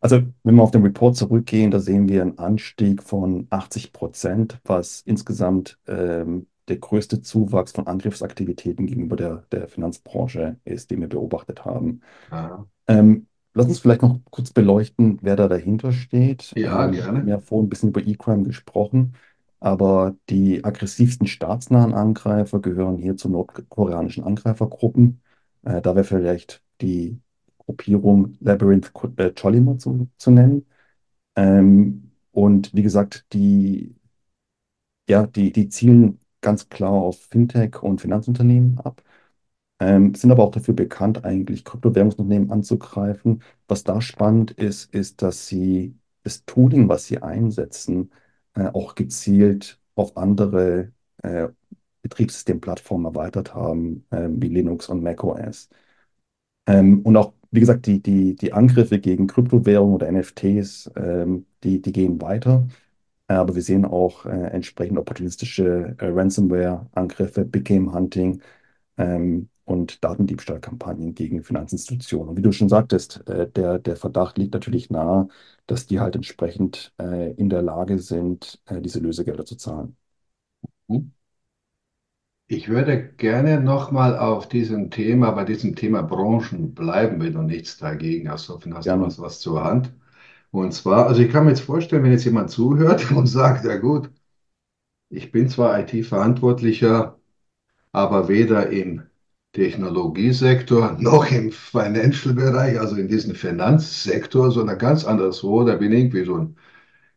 also 0.00 0.22
wenn 0.42 0.54
wir 0.56 0.62
auf 0.62 0.70
den 0.70 0.82
Report 0.82 1.14
zurückgehen, 1.16 1.70
da 1.70 1.78
sehen 1.78 2.08
wir 2.08 2.22
einen 2.22 2.38
Anstieg 2.38 3.02
von 3.02 3.46
80 3.50 3.92
Prozent, 3.92 4.58
was 4.64 5.02
insgesamt 5.02 5.78
ähm, 5.86 6.46
der 6.70 6.78
größte 6.78 7.22
Zuwachs 7.22 7.72
von 7.72 7.86
Angriffsaktivitäten 7.88 8.86
gegenüber 8.86 9.16
der, 9.16 9.44
der 9.52 9.68
Finanzbranche 9.68 10.58
ist, 10.64 10.90
den 10.92 11.02
wir 11.02 11.08
beobachtet 11.10 11.64
haben. 11.66 12.02
Ah, 12.30 12.64
Ähm, 12.88 13.26
lass 13.54 13.66
uns 13.68 13.80
vielleicht 13.80 14.02
noch 14.02 14.20
kurz 14.30 14.52
beleuchten, 14.52 15.18
wer 15.22 15.36
da 15.36 15.48
dahinter 15.48 15.92
steht. 15.92 16.56
Ja, 16.56 16.86
Ähm, 16.86 17.06
wir 17.12 17.18
haben 17.18 17.28
gerne. 17.28 17.28
ja 17.28 17.38
vorhin 17.38 17.66
ein 17.66 17.70
bisschen 17.70 17.90
über 17.90 18.02
E-Crime 18.06 18.44
gesprochen, 18.44 19.14
aber 19.60 20.16
die 20.30 20.64
aggressivsten 20.64 21.26
staatsnahen 21.26 21.94
Angreifer 21.94 22.60
gehören 22.60 22.96
hier 22.98 23.16
zu 23.16 23.28
nordkoreanischen 23.28 24.24
Angreifergruppen. 24.24 25.22
Äh, 25.64 25.82
da 25.82 25.94
wäre 25.94 26.04
vielleicht 26.04 26.62
die 26.80 27.20
Gruppierung 27.58 28.36
Labyrinth 28.40 28.92
äh, 29.18 29.32
Chollima 29.32 29.78
zu, 29.78 30.08
zu 30.18 30.30
nennen. 30.30 30.66
Ähm, 31.36 32.12
und 32.32 32.74
wie 32.74 32.82
gesagt, 32.82 33.26
die, 33.32 33.94
ja, 35.08 35.26
die, 35.26 35.52
die 35.52 35.68
zielen 35.68 36.19
ganz 36.40 36.68
klar 36.68 36.92
auf 36.92 37.20
Fintech 37.26 37.82
und 37.82 38.00
Finanzunternehmen 38.00 38.78
ab. 38.80 39.02
Ähm, 39.80 40.14
sind 40.14 40.30
aber 40.30 40.44
auch 40.44 40.50
dafür 40.50 40.74
bekannt, 40.74 41.24
eigentlich 41.24 41.64
Kryptowährungsunternehmen 41.64 42.50
anzugreifen. 42.50 43.42
Was 43.68 43.84
da 43.84 44.00
spannend 44.00 44.50
ist, 44.52 44.92
ist, 44.94 45.22
dass 45.22 45.46
sie 45.48 45.96
das 46.22 46.44
Tooling, 46.44 46.88
was 46.88 47.06
sie 47.06 47.22
einsetzen, 47.22 48.12
äh, 48.54 48.66
auch 48.68 48.94
gezielt 48.94 49.80
auf 49.94 50.16
andere 50.16 50.92
äh, 51.22 51.48
Betriebssystemplattformen 52.02 53.06
erweitert 53.14 53.54
haben, 53.54 54.06
äh, 54.10 54.28
wie 54.30 54.48
Linux 54.48 54.88
und 54.88 55.02
macOS. 55.02 55.68
Ähm, 56.66 57.00
und 57.02 57.16
auch, 57.16 57.32
wie 57.50 57.60
gesagt, 57.60 57.86
die, 57.86 58.02
die, 58.02 58.34
die 58.36 58.52
Angriffe 58.52 58.98
gegen 59.00 59.26
Kryptowährungen 59.26 59.94
oder 59.94 60.08
NFTs, 60.08 60.90
ähm, 60.96 61.46
die, 61.64 61.80
die 61.82 61.92
gehen 61.92 62.20
weiter. 62.20 62.66
Äh, 63.30 63.34
Aber 63.34 63.56
wir 63.56 63.62
sehen 63.62 63.86
auch 63.86 64.26
äh, 64.26 64.30
entsprechend 64.30 64.98
opportunistische 64.98 65.96
äh, 66.00 66.06
Ransomware-Angriffe, 66.08 67.46
Big 67.46 67.64
Game 67.66 67.94
Hunting 67.94 68.42
ähm, 68.98 69.48
und 69.66 70.04
Datendiebstahlkampagnen 70.04 71.14
gegen 71.14 71.42
Finanzinstitutionen. 71.44 72.30
Und 72.30 72.38
wie 72.38 72.42
du 72.42 72.52
schon 72.52 72.68
sagtest, 72.68 73.24
der, 73.28 73.78
der 73.80 73.96
Verdacht 73.96 74.38
liegt 74.38 74.54
natürlich 74.54 74.90
nahe, 74.90 75.28
dass 75.66 75.86
die 75.86 76.00
halt 76.00 76.16
entsprechend 76.16 76.92
in 77.36 77.48
der 77.48 77.62
Lage 77.62 77.98
sind, 78.00 78.60
diese 78.70 79.00
Lösegelder 79.00 79.46
zu 79.46 79.56
zahlen. 79.56 79.96
Hm. 80.88 81.12
Ich 82.48 82.68
würde 82.68 83.14
gerne 83.14 83.60
nochmal 83.62 84.18
auf 84.18 84.46
diesem 84.46 84.90
Thema, 84.90 85.30
bei 85.30 85.44
diesem 85.44 85.74
Thema 85.74 86.02
Branchen 86.02 86.74
bleiben, 86.74 87.18
wenn 87.22 87.32
du 87.32 87.40
nichts 87.42 87.78
dagegen 87.78 88.28
hast. 88.30 88.50
Hoffen, 88.50 88.74
hast 88.74 88.94
du 88.94 89.00
was 89.16 89.40
zur 89.40 89.64
Hand. 89.64 89.90
Und 90.52 90.72
zwar, 90.72 91.06
also 91.08 91.22
ich 91.22 91.30
kann 91.32 91.44
mir 91.44 91.50
jetzt 91.50 91.60
vorstellen, 91.62 92.04
wenn 92.04 92.12
jetzt 92.12 92.24
jemand 92.24 92.50
zuhört 92.50 93.10
und 93.16 93.26
sagt, 93.26 93.64
ja 93.64 93.76
gut, 93.76 94.10
ich 95.08 95.32
bin 95.32 95.48
zwar 95.48 95.78
IT-Verantwortlicher, 95.80 97.18
aber 97.92 98.28
weder 98.28 98.70
im 98.70 99.02
Technologiesektor 99.54 100.96
noch 101.00 101.30
im 101.32 101.52
Financial-Bereich, 101.52 102.80
also 102.80 102.96
in 102.96 103.08
diesem 103.08 103.34
Finanzsektor, 103.36 104.50
sondern 104.52 104.78
ganz 104.78 105.04
anderswo. 105.04 105.64
Da 105.64 105.76
bin 105.76 105.92
ich 105.92 106.00
irgendwie 106.00 106.24
so 106.26 106.36
ein 106.38 106.56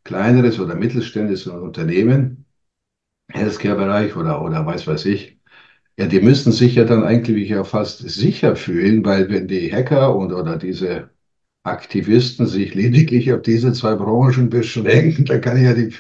kleineres 0.06 0.60
oder 0.60 0.76
mittelständisches 0.76 1.48
Unternehmen, 1.54 2.46
Healthcare-Bereich 3.32 4.16
oder, 4.16 4.42
oder 4.44 4.66
weiß 4.66 4.88
weiß 4.88 5.06
ich. 5.06 5.40
Ja, 5.98 6.08
die 6.08 6.22
müssten 6.22 6.52
sich 6.54 6.76
ja 6.76 6.86
dann 6.86 7.04
eigentlich 7.04 7.50
ja 7.50 7.64
fast 7.66 8.00
sicher 8.10 8.56
fühlen, 8.58 9.06
weil 9.06 9.30
wenn 9.32 9.48
die 9.48 9.72
Hacker 9.74 10.16
und 10.16 10.34
oder 10.34 10.58
diese 10.58 11.12
Aktivisten 11.64 12.48
sich 12.48 12.74
lediglich 12.76 13.32
auf 13.34 13.42
diese 13.42 13.74
zwei 13.74 13.96
Branchen 13.96 14.50
beschränken, 14.50 15.26
dann 15.26 15.42
kann 15.42 15.58
ich 15.58 15.64
ja 15.64 15.74
die, 15.74 15.94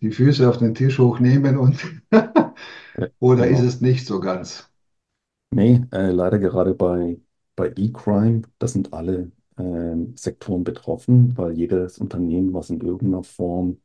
die 0.00 0.10
Füße 0.12 0.48
auf 0.48 0.58
den 0.58 0.74
Tisch 0.74 0.98
hochnehmen 0.98 1.58
und 1.58 1.78
oder 3.20 3.46
ist 3.48 3.60
genau. 3.60 3.60
es 3.60 3.80
nicht 3.80 4.06
so 4.06 4.20
ganz? 4.20 4.70
Nee, 5.50 5.80
äh, 5.92 6.10
leider 6.10 6.38
gerade 6.38 6.74
bei, 6.74 7.20
bei 7.56 7.72
E-Crime, 7.76 8.42
da 8.58 8.68
sind 8.68 8.92
alle 8.92 9.32
ähm, 9.58 10.16
Sektoren 10.16 10.62
betroffen, 10.64 11.36
weil 11.36 11.52
jedes 11.58 11.98
Unternehmen, 11.98 12.52
was 12.54 12.70
in 12.70 12.80
irgendeiner 12.80 13.24
Form 13.24 13.80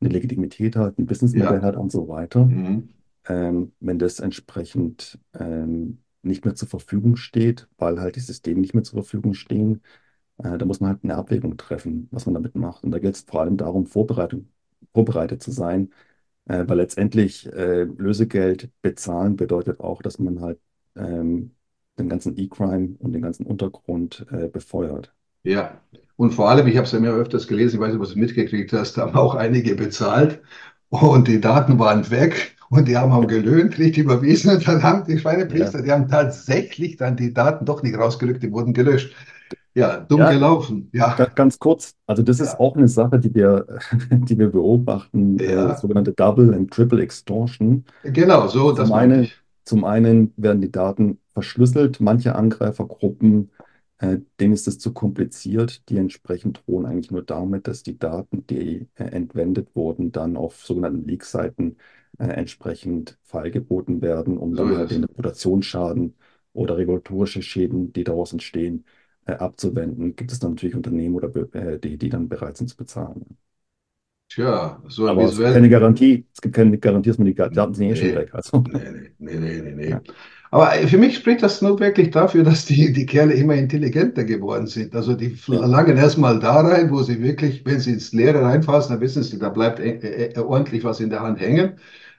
eine 0.00 0.10
Legitimität 0.10 0.76
hat, 0.76 0.98
ein 0.98 1.06
Businessmodell 1.06 1.62
Ja. 1.62 1.62
hat 1.62 1.76
und 1.76 1.92
so 1.92 2.08
weiter, 2.08 2.54
Mhm. 2.54 2.88
ähm, 3.28 3.72
wenn 3.80 3.98
das 3.98 4.20
entsprechend 4.20 5.18
ähm, 5.34 6.02
nicht 6.22 6.44
mehr 6.44 6.54
zur 6.56 6.68
Verfügung 6.68 7.16
steht, 7.16 7.68
weil 7.78 8.00
halt 8.00 8.16
die 8.16 8.20
Systeme 8.20 8.60
nicht 8.60 8.74
mehr 8.74 8.84
zur 8.84 9.02
Verfügung 9.02 9.34
stehen, 9.34 9.82
äh, 10.38 10.58
da 10.58 10.64
muss 10.66 10.80
man 10.80 10.90
halt 10.90 11.04
eine 11.04 11.16
Abwägung 11.16 11.56
treffen, 11.56 12.08
was 12.10 12.26
man 12.26 12.34
damit 12.34 12.54
macht. 12.54 12.84
Und 12.84 12.90
da 12.92 12.98
geht 12.98 13.14
es 13.14 13.22
vor 13.22 13.40
allem 13.42 13.56
darum, 13.56 13.86
Vorbereitung, 13.86 14.48
vorbereitet 14.92 15.42
zu 15.42 15.50
sein, 15.50 15.92
äh, 16.46 16.64
weil 16.68 16.78
letztendlich 16.78 17.46
äh, 17.52 17.84
Lösegeld 17.84 18.70
bezahlen 18.82 19.36
bedeutet 19.36 19.80
auch, 19.80 20.02
dass 20.02 20.18
man 20.18 20.40
halt 20.40 20.60
ähm, 20.96 21.54
den 21.98 22.08
ganzen 22.08 22.36
E-Crime 22.38 22.96
und 22.98 23.12
den 23.12 23.22
ganzen 23.22 23.46
Untergrund 23.46 24.26
äh, 24.30 24.48
befeuert. 24.48 25.14
Ja. 25.42 25.80
Und 26.16 26.32
vor 26.32 26.48
allem, 26.48 26.66
ich 26.66 26.76
habe 26.76 26.86
es 26.86 26.92
ja 26.92 27.00
mehr 27.00 27.12
öfters 27.12 27.46
gelesen, 27.48 27.76
ich 27.76 27.80
weiß 27.80 27.88
nicht, 27.88 27.96
ob 28.00 28.04
du 28.06 28.10
es 28.10 28.16
mitgekriegt 28.16 28.72
hast, 28.72 28.94
da 28.96 29.02
haben 29.02 29.16
auch 29.16 29.34
einige 29.34 29.74
bezahlt 29.74 30.40
und 30.90 31.28
die 31.28 31.40
Daten 31.40 31.78
waren 31.78 32.10
weg 32.10 32.56
und 32.70 32.88
die 32.88 32.96
haben 32.96 33.12
auch 33.12 33.26
gelöhnt, 33.26 33.78
nicht 33.78 33.96
überwiesen 33.98 34.52
und 34.56 34.66
dann 34.66 34.82
haben 34.82 35.04
die 35.06 35.18
Ja, 35.48 35.74
Schweinepriester, 35.74 35.82
die 35.82 35.90
haben 35.92 36.08
tatsächlich 36.08 36.96
dann 36.96 37.16
die 37.16 37.32
Daten 37.34 37.66
doch 37.66 37.82
nicht 37.82 37.96
rausgerückt, 37.98 38.42
die 38.42 38.52
wurden 38.52 38.74
gelöscht. 38.74 39.14
Ja, 39.74 39.98
dumm 40.00 40.20
ja, 40.20 40.28
gelaufen. 40.28 40.88
Ja, 40.92 41.14
ga- 41.14 41.26
ganz 41.26 41.58
kurz. 41.58 41.94
Also 42.06 42.22
das 42.22 42.40
ist 42.40 42.54
ja, 42.54 42.60
auch 42.60 42.76
eine 42.76 42.88
Sache, 42.88 43.18
die 43.20 43.34
wir, 43.34 43.66
die 44.10 44.38
wir 44.38 44.50
beobachten, 44.50 45.38
äh, 45.40 45.52
ja. 45.52 45.74
sogenannte 45.74 46.12
Double 46.12 46.54
and 46.54 46.70
Triple 46.72 47.02
Extortion. 47.02 47.84
Genau, 48.02 48.46
so, 48.48 48.72
das 48.72 48.88
Zum 48.88 48.92
einen, 48.92 49.20
ich. 49.20 49.42
zum 49.64 49.84
einen 49.84 50.32
werden 50.36 50.60
die 50.62 50.70
Daten 50.72 51.20
verschlüsselt. 51.32 52.00
Manche 52.00 52.34
Angreifergruppen, 52.34 53.50
äh, 53.98 54.18
denen 54.40 54.54
ist 54.54 54.68
es 54.68 54.78
zu 54.78 54.92
kompliziert. 54.92 55.88
Die 55.88 55.96
entsprechend 55.98 56.62
drohen 56.66 56.86
eigentlich 56.86 57.10
nur 57.10 57.22
damit, 57.24 57.68
dass 57.68 57.82
die 57.82 57.98
Daten, 57.98 58.46
die 58.46 58.88
äh, 58.96 59.04
entwendet 59.04 59.74
wurden, 59.76 60.12
dann 60.12 60.36
auf 60.36 60.64
sogenannten 60.64 61.06
Leak-Seiten 61.08 61.76
äh, 62.18 62.26
entsprechend 62.26 63.18
freigeboten 63.22 64.02
werden, 64.02 64.38
um 64.38 64.54
So 64.54 64.64
dann 64.64 64.76
halt 64.76 64.90
den 64.90 65.04
Reputationsschaden 65.04 66.16
oder 66.52 66.76
regulatorische 66.76 67.42
Schäden, 67.42 67.92
die 67.92 68.04
daraus 68.04 68.32
entstehen, 68.32 68.84
äh, 68.84 68.88
abzuwenden. 69.26 70.16
Gibt 70.16 70.32
es 70.32 70.38
dann 70.38 70.52
natürlich 70.52 70.74
Unternehmen 70.76 71.14
oder 71.14 71.28
äh, 71.54 71.78
die, 71.78 71.98
die 71.98 72.08
dann 72.08 72.28
bereit 72.28 72.56
sind 72.56 72.68
zu 72.68 72.76
bezahlen. 72.76 73.36
Tja, 74.28 74.82
so 74.88 75.08
Aber 75.14 75.28
es 75.28 75.36
gibt 75.36 75.50
keine 75.52 75.68
visuell. 75.68 75.68
Garantie. 75.68 76.26
Es 76.32 76.40
gibt 76.40 76.54
keine 76.54 76.78
Garantie, 76.78 77.10
dass 77.10 77.18
man 77.18 77.26
die 77.26 77.34
Daten 77.34 77.74
sind 77.74 77.86
eh 77.88 77.96
schon 77.96 78.14
weg. 78.14 78.34
Also, 78.34 78.64
nee, 78.66 78.80
nee, 79.18 79.34
nee, 79.38 79.60
nee, 79.62 79.74
nee. 79.74 79.88
ja, 79.90 80.02
Aber 80.50 80.72
für 80.88 80.98
mich 80.98 81.16
spricht 81.16 81.42
das 81.42 81.60
nur 81.62 81.80
wirklich 81.80 82.10
dafür, 82.10 82.44
dass 82.44 82.64
die, 82.66 82.92
die 82.92 83.06
Kerle 83.06 83.34
immer 83.34 83.54
intelligenter 83.54 84.24
geworden 84.24 84.66
sind. 84.66 84.94
Also 84.94 85.14
die 85.14 85.36
langen 85.48 85.96
erstmal 85.96 86.38
da 86.40 86.60
rein, 86.60 86.90
wo 86.90 87.02
sie 87.02 87.20
wirklich, 87.22 87.64
wenn 87.66 87.80
sie 87.80 87.92
ins 87.92 88.12
Leere 88.12 88.42
reinfassen, 88.42 88.92
dann 88.94 89.00
wissen 89.00 89.22
sie, 89.22 89.38
da 89.38 89.48
bleibt 89.50 89.80
äh, 89.80 90.28
äh, 90.28 90.38
ordentlich 90.38 90.84
was 90.84 91.00
in 91.00 91.10
der 91.10 91.20
Hand 91.20 91.40
hängen. 91.40 91.74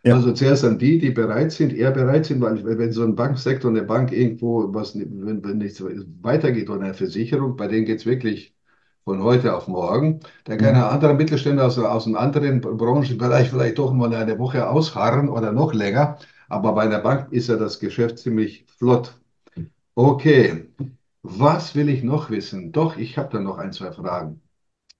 Ja, 0.06 0.14
Also 0.16 0.34
zuerst 0.34 0.64
an 0.64 0.78
die, 0.78 1.00
die 1.00 1.10
bereit 1.12 1.52
sind, 1.52 1.74
eher 1.74 1.92
bereit 1.92 2.26
sind, 2.28 2.40
weil 2.42 2.64
wenn 2.78 2.92
so 2.92 3.04
ein 3.04 3.16
Banksektor, 3.16 3.72
eine 3.72 3.84
Bank 3.84 4.12
irgendwo, 4.12 4.72
was, 4.74 4.96
wenn, 4.96 5.44
wenn 5.44 5.58
nichts 5.58 5.84
weitergeht 6.22 6.70
oder 6.70 6.82
eine 6.86 6.94
Versicherung, 6.94 7.56
bei 7.56 7.68
denen 7.68 7.86
geht 7.86 8.00
es 8.00 8.06
wirklich 8.06 8.56
von 9.04 9.24
heute 9.24 9.56
auf 9.56 9.68
morgen. 9.68 10.20
Da 10.46 10.58
kann 10.58 10.76
ein 10.76 10.84
anderer 10.84 11.14
Mittelständler 11.16 11.66
aus, 11.66 11.78
aus 11.80 12.06
einem 12.06 12.16
anderen 12.18 12.62
Branchenbereich 12.62 13.50
vielleicht 13.50 13.80
doch 13.80 13.94
mal 13.94 14.14
eine 14.14 14.38
Woche 14.40 14.70
ausharren 14.70 15.28
oder 15.30 15.52
noch 15.52 15.74
länger. 15.74 16.18
Aber 16.50 16.74
bei 16.74 16.84
einer 16.84 17.00
Bank 17.00 17.32
ist 17.32 17.50
ja 17.50 17.56
das 17.56 17.80
Geschäft 17.80 18.20
ziemlich 18.20 18.66
flott. 18.78 19.20
Okay, 19.96 20.70
was 21.24 21.76
will 21.76 21.90
ich 21.90 22.04
noch 22.04 22.30
wissen? 22.30 22.72
Doch, 22.72 22.98
ich 22.98 23.18
habe 23.18 23.30
da 23.32 23.40
noch 23.42 23.58
ein, 23.58 23.74
zwei 23.74 23.92
Fragen. 23.92 24.42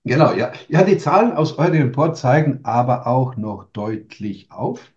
Genau, 0.04 0.32
ja. 0.34 0.52
Ja, 0.68 0.84
die 0.84 0.98
Zahlen 0.98 1.32
aus 1.32 1.58
eurem 1.58 1.82
Report 1.82 2.16
zeigen 2.16 2.60
aber 2.64 3.06
auch 3.06 3.36
noch 3.36 3.64
deutlich 3.72 4.50
auf. 4.50 4.92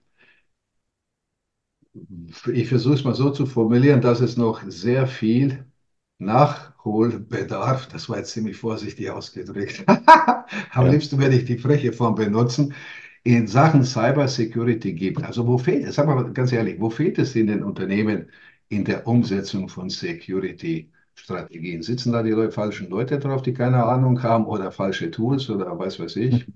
Ich 2.54 2.68
versuche 2.70 2.96
es 2.96 3.04
mal 3.04 3.16
so 3.16 3.30
zu 3.32 3.46
formulieren, 3.46 4.02
dass 4.02 4.20
es 4.22 4.38
noch 4.38 4.62
sehr 4.68 5.08
viel 5.08 5.66
Nachholbedarf, 6.20 7.88
das 7.88 8.10
war 8.10 8.18
jetzt 8.18 8.32
ziemlich 8.32 8.58
vorsichtig 8.58 9.10
ausgedrückt. 9.10 9.84
Am 10.74 10.86
Ja. 10.86 10.90
liebsten 10.90 11.20
werde 11.20 11.36
ich 11.38 11.46
die 11.46 11.58
freche 11.58 11.94
Form 11.94 12.16
benutzen, 12.16 12.74
in 13.24 13.48
Sachen 13.48 13.84
Cybersecurity 13.84 14.94
gibt. 14.94 15.24
Also 15.24 15.48
wo 15.48 15.58
fehlt 15.58 15.86
es, 15.88 15.96
sagen 15.96 16.10
wir 16.10 16.16
mal 16.16 16.34
ganz 16.34 16.52
ehrlich, 16.52 16.80
wo 16.80 16.90
fehlt 16.90 17.18
es 17.20 17.36
in 17.36 17.48
den 17.48 17.64
Unternehmen 17.64 18.30
in 18.70 18.86
der 18.86 19.08
Umsetzung 19.08 19.70
von 19.70 19.90
Security-Strategien? 19.90 21.82
Sitzen 21.84 22.12
da 22.14 22.24
die 22.24 22.32
Leute, 22.32 22.52
falschen 22.52 22.90
Leute 22.90 23.20
drauf, 23.20 23.42
die 23.42 23.54
keine 23.54 23.84
Ahnung 23.86 24.22
haben 24.24 24.46
oder 24.46 24.72
falsche 24.72 25.12
Tools 25.12 25.50
oder 25.50 25.78
was 25.80 26.00
weiß 26.00 26.16
ich? 26.18 26.50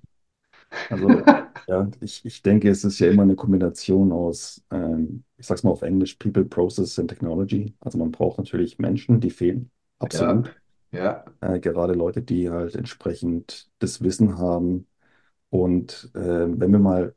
Also, 0.90 1.43
ja, 1.68 1.90
ich, 2.02 2.26
ich 2.26 2.42
denke, 2.42 2.70
es 2.70 2.84
ist 2.84 3.00
ja 3.00 3.10
immer 3.10 3.24
eine 3.24 3.36
Kombination 3.36 4.12
aus, 4.12 4.64
ähm, 4.72 5.24
ich 5.38 5.48
sag's 5.48 5.64
mal 5.64 5.72
auf 5.72 5.82
Englisch, 5.82 6.16
People, 6.16 6.46
Process 6.46 7.00
and 7.00 7.10
Technology. 7.10 7.76
Also 7.80 7.98
man 7.98 8.12
braucht 8.12 8.38
natürlich 8.38 8.80
Menschen, 8.80 9.20
die 9.22 9.30
fehlen, 9.32 9.72
Ja, 10.12 10.30
absolut. 10.34 10.56
ja. 10.92 11.26
Äh, 11.42 11.60
gerade 11.60 11.94
Leute, 11.94 12.22
die 12.22 12.50
halt 12.50 12.76
entsprechend 12.76 13.70
das 13.80 14.02
Wissen 14.04 14.38
haben. 14.38 14.88
Und 15.50 16.12
äh, 16.16 16.20
wenn 16.22 16.72
wir 16.72 16.80
mal 16.80 17.16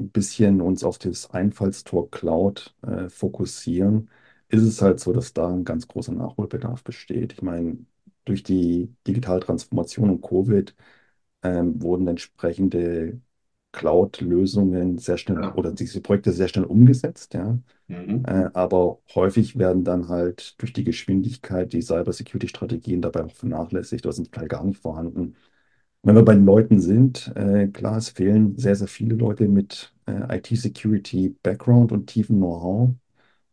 ein 0.00 0.10
bisschen 0.10 0.60
uns 0.60 0.84
auf 0.84 0.98
das 0.98 1.30
Einfallstor 1.30 2.10
Cloud 2.10 2.74
äh, 2.82 3.08
fokussieren, 3.10 4.10
ist 4.48 4.62
es 4.62 4.82
halt 4.82 5.00
so, 5.00 5.12
dass 5.12 5.32
da 5.34 5.48
ein 5.48 5.64
ganz 5.64 5.88
großer 5.88 6.12
Nachholbedarf 6.12 6.84
besteht. 6.84 7.34
Ich 7.34 7.42
meine, 7.42 7.78
durch 8.24 8.42
die 8.42 8.94
digitale 9.06 9.40
Transformation 9.40 10.10
und 10.10 10.22
Covid 10.22 10.74
ähm, 11.42 11.80
wurden 11.82 12.08
entsprechende 12.08 13.20
Cloud-Lösungen 13.76 14.98
sehr 14.98 15.18
schnell 15.18 15.42
ja. 15.42 15.54
oder 15.54 15.70
diese 15.72 16.00
Projekte 16.00 16.32
sehr 16.32 16.48
schnell 16.48 16.64
umgesetzt, 16.64 17.34
ja. 17.34 17.58
Mhm. 17.88 18.24
Äh, 18.26 18.50
aber 18.54 18.98
häufig 19.14 19.58
werden 19.58 19.84
dann 19.84 20.08
halt 20.08 20.60
durch 20.60 20.72
die 20.72 20.84
Geschwindigkeit 20.84 21.72
die 21.72 21.82
Cybersecurity-Strategien 21.82 23.02
dabei 23.02 23.24
auch 23.24 23.30
vernachlässigt 23.32 24.04
oder 24.06 24.12
sind 24.12 24.30
vielleicht 24.32 24.50
gar 24.50 24.64
nicht 24.64 24.80
vorhanden. 24.80 25.36
Wenn 26.02 26.14
wir 26.16 26.24
bei 26.24 26.34
den 26.34 26.46
Leuten 26.46 26.80
sind, 26.80 27.32
äh, 27.36 27.68
klar, 27.68 27.98
es 27.98 28.10
fehlen 28.10 28.56
sehr, 28.58 28.76
sehr 28.76 28.88
viele 28.88 29.14
Leute 29.16 29.48
mit 29.48 29.92
äh, 30.06 30.38
IT-Security-Background 30.38 31.92
und 31.92 32.06
tiefem 32.06 32.36
Know-how. 32.38 32.90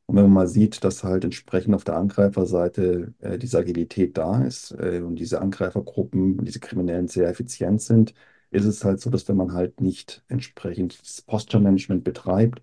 Und 0.06 0.16
wenn 0.18 0.24
man 0.24 0.34
mal 0.34 0.48
sieht, 0.48 0.84
dass 0.84 1.04
halt 1.04 1.24
entsprechend 1.24 1.74
auf 1.76 1.84
der 1.84 1.98
Angreiferseite 1.98 3.14
äh, 3.20 3.38
diese 3.38 3.58
Agilität 3.60 4.18
da 4.18 4.44
ist 4.44 4.72
äh, 4.74 5.02
und 5.02 5.16
diese 5.16 5.42
Angreifergruppen 5.42 6.40
und 6.40 6.46
diese 6.46 6.60
Kriminellen 6.60 7.08
sehr 7.08 7.30
effizient 7.30 7.82
sind, 7.82 8.14
ist 8.54 8.66
es 8.66 8.84
halt 8.84 9.02
so, 9.02 9.10
dass 9.10 9.28
wenn 9.28 9.38
man 9.38 9.54
halt 9.54 9.82
nicht 9.82 10.24
entsprechend 10.28 11.00
das 11.02 11.22
Posture-Management 11.22 12.04
betreibt 12.04 12.62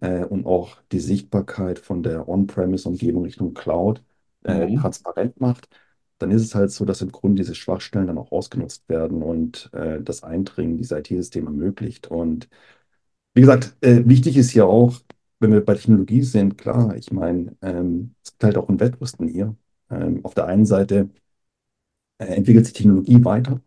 äh, 0.00 0.24
und 0.24 0.46
auch 0.46 0.78
die 0.92 1.00
Sichtbarkeit 1.00 1.78
von 1.78 2.02
der 2.02 2.28
On-Premise-Umgebung 2.28 3.24
Richtung 3.24 3.54
Cloud 3.54 4.02
äh, 4.44 4.66
Mhm. 4.68 4.80
transparent 4.80 5.40
macht, 5.40 5.68
dann 6.18 6.30
ist 6.30 6.42
es 6.42 6.54
halt 6.54 6.70
so, 6.72 6.84
dass 6.84 7.02
im 7.02 7.12
Grunde 7.12 7.42
diese 7.42 7.54
Schwachstellen 7.54 8.06
dann 8.08 8.18
auch 8.18 8.32
ausgenutzt 8.32 8.88
werden 8.88 9.22
und 9.22 9.70
äh, 9.74 10.00
das 10.02 10.22
Eindringen 10.22 10.78
dieser 10.78 10.98
IT-Systeme 11.00 11.46
ermöglicht. 11.48 12.08
Und 12.08 12.48
wie 13.34 13.40
gesagt, 13.42 13.76
äh, 13.82 14.02
wichtig 14.06 14.36
ist 14.36 14.54
ja 14.54 14.64
auch, 14.64 14.94
wenn 15.40 15.52
wir 15.52 15.64
bei 15.64 15.74
Technologie 15.74 16.22
sind, 16.22 16.58
klar, 16.58 16.96
ich 16.96 17.12
meine, 17.12 17.56
ähm, 17.62 18.14
es 18.24 18.32
gibt 18.32 18.44
halt 18.44 18.56
auch 18.58 18.68
ein 18.68 18.80
Wettrüsten 18.80 19.28
hier. 19.28 19.56
Ähm, 19.90 20.24
auf 20.24 20.34
der 20.34 20.46
einen 20.46 20.66
Seite 20.66 21.10
äh, 22.18 22.26
entwickelt 22.26 22.66
sich 22.66 22.74
Technologie 22.74 23.24
weiter. 23.24 23.60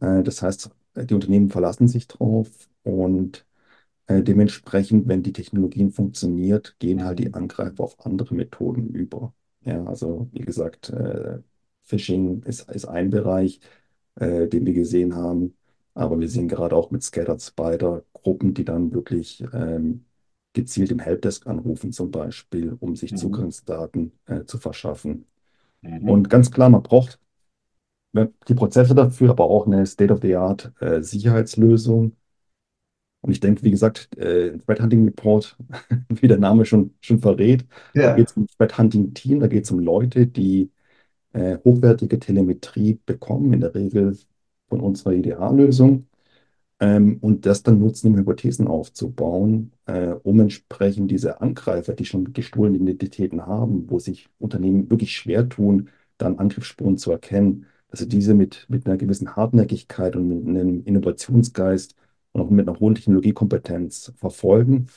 Äh, 0.00 0.22
das 0.22 0.42
heißt, 0.42 0.70
die 0.96 1.14
Unternehmen 1.14 1.50
verlassen 1.50 1.88
sich 1.88 2.06
drauf 2.08 2.48
und 2.82 3.46
äh, 4.06 4.22
dementsprechend, 4.22 5.08
wenn 5.08 5.22
die 5.22 5.32
Technologien 5.32 5.90
funktioniert, 5.90 6.76
gehen 6.78 7.04
halt 7.04 7.20
die. 7.20 7.34
Angreifer 7.34 7.84
auf 7.84 8.04
andere 8.06 8.34
Methoden 8.34 8.88
über. 8.94 9.34
Ja, 9.62 9.84
also 9.84 10.28
wie 10.32 10.40
gesagt, 10.40 10.90
äh, 10.90 11.40
Phishing 11.82 12.42
ist, 12.44 12.70
ist 12.70 12.86
ein 12.86 13.10
Bereich, 13.10 13.60
den 14.18 14.64
wir 14.66 14.72
gesehen 14.72 15.14
haben. 15.14 15.56
Aber 15.94 16.18
wir 16.18 16.28
sehen 16.28 16.48
gerade 16.48 16.74
auch 16.76 16.90
mit 16.90 17.02
Scattered 17.02 17.42
Spider 17.42 18.02
Gruppen, 18.12 18.54
die 18.54 18.64
dann 18.64 18.92
wirklich 18.92 19.42
ähm, 19.52 20.04
gezielt 20.52 20.90
im 20.90 20.98
Helpdesk 20.98 21.46
anrufen, 21.46 21.92
zum 21.92 22.10
Beispiel, 22.10 22.76
um 22.80 22.96
sich 22.96 23.12
Mhm. 23.12 23.16
Zugangsdaten 23.18 24.12
äh, 24.26 24.44
zu 24.44 24.58
verschaffen. 24.58 25.26
Mhm. 25.82 26.08
Und 26.08 26.30
ganz 26.30 26.50
klar, 26.50 26.70
man 26.70 26.82
braucht 26.82 27.20
die 28.48 28.54
Prozesse 28.54 28.94
dafür, 28.94 29.30
aber 29.30 29.44
auch 29.44 29.66
eine 29.66 29.86
State-of-the-Art 29.86 30.72
äh, 30.80 31.02
Sicherheitslösung. 31.02 32.16
Und 33.20 33.32
ich 33.32 33.40
denke, 33.40 33.62
wie 33.64 33.70
gesagt, 33.70 34.16
äh, 34.18 34.56
Threat 34.58 34.80
Hunting 34.80 35.04
Report, 35.04 35.56
wie 36.08 36.28
der 36.28 36.38
Name 36.38 36.64
schon, 36.64 36.94
schon 37.00 37.18
verrät, 37.20 37.66
da 38.00 38.12
geht 38.12 38.28
Ja. 38.28 38.30
es 38.30 38.36
um 38.36 38.46
Threat 38.46 38.78
Hunting 38.78 39.14
Team, 39.14 39.40
da 39.40 39.48
geht 39.48 39.64
es 39.64 39.70
um 39.70 39.80
Leute, 39.80 40.26
die 40.26 40.70
äh, 41.32 41.58
hochwertige 41.64 42.18
Telemetrie 42.20 43.00
bekommen, 43.06 43.52
in 43.54 43.60
der 43.60 43.74
Regel 43.74 44.18
von 44.68 44.80
unserer 44.80 45.12
IDA-Lösung, 45.14 46.08
ähm, 46.80 47.18
und 47.22 47.46
das 47.46 47.62
dann 47.64 47.80
nutzen, 47.80 48.08
um 48.12 48.18
Hypothesen 48.18 48.68
aufzubauen, 48.68 49.72
äh, 49.86 50.08
um 50.24 50.40
entsprechend 50.40 51.10
diese 51.10 51.40
Angreifer, 51.42 51.94
die 51.94 52.04
schon 52.06 52.32
gestohlene 52.34 52.78
Identitäten 52.78 53.46
haben, 53.46 53.90
wo 53.90 53.98
sich 54.00 54.28
Unternehmen 54.38 54.90
wirklich 54.90 55.16
schwer 55.16 55.48
tun, 55.48 55.90
dann 56.18 56.38
Angriffsspuren 56.38 56.98
zu 56.98 57.12
erkennen, 57.12 57.66
sie 57.96 58.08
diese 58.08 58.34
mit, 58.34 58.66
mit 58.68 58.86
einer 58.86 58.96
gewissen 58.96 59.36
Hartnäckigkeit 59.36 60.16
und 60.16 60.28
mit 60.28 60.46
einem 60.48 60.84
Innovationsgeist 60.84 61.94
und 62.32 62.40
auch 62.42 62.50
mit 62.50 62.68
einer 62.68 62.78
hohen 62.78 62.94
Technologiekompetenz 62.94 64.12
verfolgen 64.16 64.88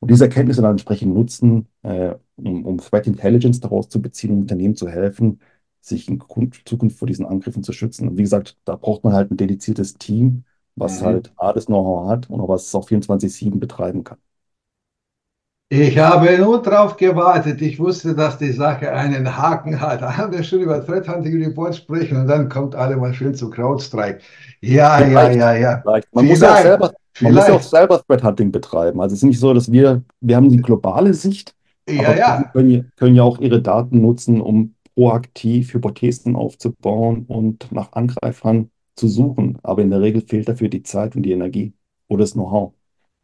und 0.00 0.10
diese 0.10 0.24
Erkenntnisse 0.24 0.62
dann 0.62 0.72
entsprechend 0.72 1.14
nutzen, 1.14 1.68
äh, 1.82 2.14
um, 2.36 2.64
um 2.66 2.78
Threat 2.78 3.06
Intelligence 3.06 3.60
daraus 3.60 3.88
zu 3.88 4.00
beziehen, 4.00 4.32
um 4.32 4.40
Unternehmen 4.42 4.76
zu 4.76 4.88
helfen, 4.88 5.40
sich 5.80 6.08
in 6.08 6.18
Kun- 6.18 6.52
Zukunft 6.64 6.98
vor 6.98 7.08
diesen 7.08 7.26
Angriffen 7.26 7.62
zu 7.62 7.72
schützen. 7.72 8.08
Und 8.08 8.16
wie 8.18 8.22
gesagt, 8.22 8.56
da 8.64 8.76
braucht 8.76 9.04
man 9.04 9.12
halt 9.14 9.30
ein 9.30 9.36
dediziertes 9.36 9.94
Team, 9.94 10.44
was 10.76 11.02
Mhm. 11.02 11.02
halt 11.02 11.32
A, 11.36 11.52
das 11.52 11.66
Know-how 11.66 12.08
hat 12.08 12.30
und 12.30 12.40
auch 12.40 12.48
was 12.48 12.66
es 12.66 12.74
auch 12.74 12.88
24/7 12.88 13.58
betreiben 13.60 14.04
kann. 14.04 14.18
Ich 15.70 15.98
habe 15.98 16.38
nur 16.38 16.62
darauf 16.62 16.96
gewartet. 16.96 17.60
Ich 17.60 17.78
wusste, 17.78 18.14
dass 18.14 18.38
die 18.38 18.52
Sache 18.52 18.90
einen 18.92 19.36
Haken 19.36 19.78
hat. 19.80 20.00
Da 20.00 20.16
haben 20.16 20.32
wir 20.32 20.42
schon 20.42 20.60
über 20.60 20.84
Threat 20.84 21.06
Hunting 21.08 21.42
Report 21.44 21.76
sprechen 21.76 22.16
und 22.18 22.26
dann 22.26 22.48
kommt 22.48 22.74
alle 22.74 22.96
mal 22.96 23.12
schön 23.12 23.34
zu 23.34 23.50
CrowdStrike. 23.50 24.20
Ja, 24.62 25.04
ja, 25.06 25.06
Vielleicht, 25.08 25.34
ja, 25.34 25.52
ja. 25.54 25.82
vielleicht. 25.82 26.14
Man 26.14 26.26
muss 26.26 26.40
ja 26.40 26.52
auch 26.52 26.56
Vielleicht, 26.56 26.62
selber, 26.62 26.92
man 27.20 27.34
muss 27.34 27.48
ja 27.48 27.54
auch 27.54 27.60
vielleicht. 27.60 27.70
selber 27.70 28.02
Threat 28.06 28.22
Hunting 28.24 28.50
betreiben. 28.52 29.00
Also 29.00 29.14
es 29.14 29.20
ist 29.22 29.26
nicht 29.28 29.38
so, 29.40 29.52
dass 29.52 29.70
wir, 29.70 30.02
wir 30.20 30.36
haben 30.36 30.48
die 30.50 30.56
globale 30.62 31.12
Sicht, 31.14 31.54
Ja, 31.88 32.14
ja. 32.14 32.52
können, 32.52 32.70
ja- 32.70 32.82
können 32.96 33.14
ja 33.16 33.22
auch 33.22 33.38
ihre 33.40 33.62
Daten 33.62 34.00
nutzen, 34.00 34.40
um 34.40 34.74
proaktiv 34.94 35.74
Hypothesen 35.74 36.36
aufzubauen 36.36 37.24
und 37.26 37.70
nach 37.72 37.92
Angreifern 37.92 38.70
zu 38.96 39.08
suchen. 39.08 39.58
Aber 39.62 39.82
in 39.82 39.90
der 39.90 40.00
Regel 40.00 40.22
fehlt 40.22 40.48
dafür 40.48 40.68
die 40.68 40.82
Zeit 40.82 41.16
und 41.16 41.22
die 41.22 41.32
Energie 41.32 41.74
oder 42.08 42.20
das 42.22 42.32
Know-how. 42.32 42.74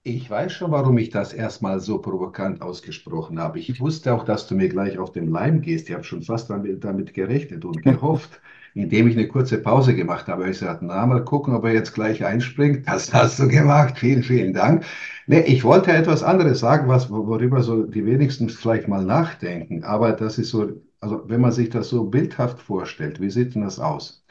Ich 0.06 0.28
weiß 0.28 0.52
schon, 0.52 0.70
warum 0.70 0.98
ich 0.98 1.08
das 1.10 1.32
erstmal 1.32 1.80
so 1.80 1.98
provokant 1.98 2.60
ausgesprochen 2.62 3.38
habe. 3.38 3.58
Ich 3.58 3.80
wusste 3.80 4.12
auch, 4.14 4.24
dass 4.24 4.46
du 4.46 4.54
mir 4.54 4.68
gleich 4.68 4.98
auf 4.98 5.12
den 5.12 5.30
Leim 5.30 5.60
gehst. 5.62 5.88
Ich 5.88 5.94
habe 5.94 6.04
schon 6.04 6.22
fast 6.22 6.50
damit, 6.50 6.84
damit 6.84 7.14
gerechnet 7.14 7.64
und 7.64 7.82
gehofft, 7.82 8.40
indem 8.74 9.08
ich 9.08 9.16
eine 9.16 9.28
kurze 9.28 9.58
Pause 9.58 9.94
gemacht 9.94 10.26
habe. 10.28 10.48
Ich 10.50 10.58
sagte, 10.58 10.84
na, 10.84 11.06
mal 11.06 11.24
gucken, 11.24 11.54
ob 11.54 11.64
er 11.64 11.72
jetzt 11.72 11.94
gleich 11.94 12.22
einspringt. 12.24 12.86
Das 12.86 13.12
hast 13.14 13.38
du 13.38 13.48
gemacht. 13.48 13.98
Vielen, 13.98 14.22
vielen 14.22 14.52
Dank. 14.52 14.84
Nee, 15.26 15.40
ich 15.40 15.64
wollte 15.64 15.90
etwas 15.92 16.22
anderes 16.22 16.60
sagen, 16.60 16.86
was, 16.88 17.08
worüber 17.10 17.62
so 17.62 17.84
die 17.84 18.04
wenigsten 18.04 18.50
vielleicht 18.50 18.88
mal 18.88 19.04
nachdenken. 19.04 19.84
Aber 19.84 20.12
das 20.12 20.36
ist 20.38 20.50
so, 20.50 20.70
also 21.00 21.22
wenn 21.28 21.40
man 21.40 21.52
sich 21.52 21.70
das 21.70 21.88
so 21.88 22.04
bildhaft 22.04 22.60
vorstellt, 22.60 23.20
wie 23.22 23.30
sieht 23.30 23.54
denn 23.54 23.62
das 23.62 23.78
aus? 23.80 24.24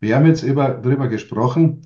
Wir 0.00 0.16
haben 0.16 0.26
jetzt 0.26 0.42
über, 0.42 0.70
darüber 0.70 1.08
gesprochen, 1.08 1.82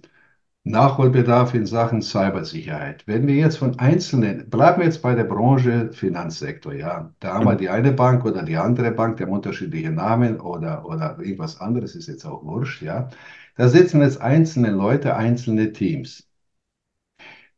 Nachholbedarf 0.65 1.55
in 1.55 1.67
Sachen 1.67 2.01
Cybersicherheit. 2.03 3.07
Wenn 3.07 3.27
wir 3.27 3.35
jetzt 3.35 3.59
von 3.59 3.79
einzelnen, 3.79 4.49
bleiben 4.49 4.79
wir 4.79 4.87
jetzt 4.87 5.03
bei 5.03 5.15
der 5.15 5.25
Branche 5.25 5.93
Finanzsektor, 5.93 6.73
ja, 6.75 7.13
da 7.21 7.35
haben 7.35 7.45
wir 7.45 7.57
Genau, 7.57 7.61
die 7.61 7.69
eine 7.69 7.93
Bank 7.93 8.25
oder 8.25 8.43
die 8.43 8.57
andere 8.57 8.91
Bank, 8.93 9.17
die 9.19 9.25
haben 9.25 9.33
unterschiedliche 9.33 9.91
Namen 9.91 10.41
oder, 10.41 10.87
oder 10.87 11.19
irgendwas 11.21 11.61
anderes, 11.61 11.95
ist 11.95 12.09
jetzt 12.09 12.25
auch 12.25 12.45
wurscht, 12.45 12.83
ja. 12.83 13.11
Da 13.57 13.69
sitzen 13.69 14.01
jetzt 14.01 14.21
einzelne 14.21 14.71
Leute, 14.71 15.17
einzelne 15.17 15.73
Teams. 15.73 16.29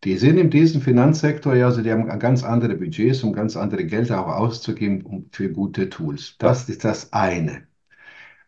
Die 0.05 0.17
sind 0.17 0.39
in 0.39 0.51
diesem 0.51 0.81
Finanzsektor, 0.81 1.55
ja, 1.55 1.67
also 1.67 1.83
die 1.83 1.91
haben 1.93 2.07
ganz 2.19 2.45
andere 2.45 2.77
Budgets, 2.77 3.23
um 3.23 3.33
ganz 3.35 3.57
andere 3.57 3.85
Gelder 3.85 4.21
auch 4.27 4.35
auszugeben 4.37 5.03
um, 5.03 5.29
für 5.33 5.51
gute 5.51 5.89
Tools. 5.91 6.37
Das 6.39 6.69
ist 6.69 6.85
das 6.85 7.13
eine. 7.13 7.67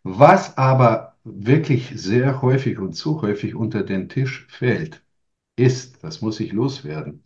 Was 0.03 0.57
aber 0.59 1.18
wirklich 1.35 1.91
sehr 2.01 2.43
häufig 2.43 2.79
und 2.79 2.95
zu 2.95 3.23
häufig 3.23 3.55
unter 3.55 3.83
den 3.85 4.09
Tisch 4.09 4.47
fällt, 4.49 5.05
ist, 5.57 6.05
das 6.05 6.23
muss 6.23 6.41
ich 6.41 6.53
loswerden, 6.53 7.25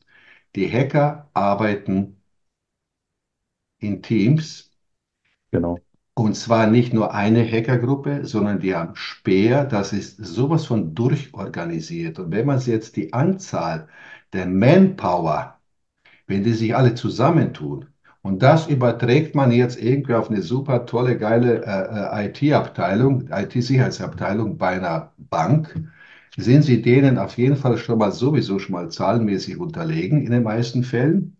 die 0.56 0.70
Hacker 0.70 1.30
arbeiten 1.34 2.22
in 3.80 4.00
Teams 4.02 4.70
genau. 5.50 5.78
und 6.14 6.34
zwar 6.36 6.66
nicht 6.66 6.92
nur 6.92 7.14
eine 7.14 7.44
Hackergruppe, 7.44 8.26
sondern 8.26 8.60
die 8.60 8.74
haben 8.74 8.94
Speer, 8.96 9.64
das 9.64 9.92
ist 9.92 10.16
sowas 10.18 10.66
von 10.66 10.94
durchorganisiert. 10.94 12.18
Und 12.18 12.30
wenn 12.32 12.46
man 12.46 12.60
jetzt 12.60 12.96
die 12.96 13.12
Anzahl 13.12 13.88
der 14.32 14.46
Manpower, 14.46 15.60
wenn 16.28 16.44
die 16.44 16.54
sich 16.54 16.76
alle 16.76 16.94
zusammentun 16.96 17.88
Und 18.22 18.42
das 18.42 18.68
überträgt 18.68 19.34
man 19.34 19.50
jetzt 19.52 19.80
irgendwie 19.82 20.14
auf 20.14 20.30
eine 20.30 20.42
super 20.42 20.86
tolle, 20.86 21.18
geile 21.18 21.64
äh, 21.64 22.24
äh 22.24 22.26
IT-Abteilung, 22.28 23.28
IT-Sicherheitsabteilung 23.30 24.56
bei 24.58 24.68
einer 24.70 25.12
Bank. 25.18 25.88
Sind 26.36 26.62
Sie 26.62 26.82
denen 26.82 27.18
auf 27.18 27.36
jeden 27.36 27.56
Fall 27.56 27.76
schon 27.78 27.98
mal 27.98 28.12
sowieso 28.12 28.58
schon 28.58 28.72
mal 28.74 28.90
zahlenmäßig 28.90 29.58
unterlegen 29.58 30.22
in 30.24 30.30
den 30.32 30.44
meisten 30.44 30.84
Fällen? 30.84 31.36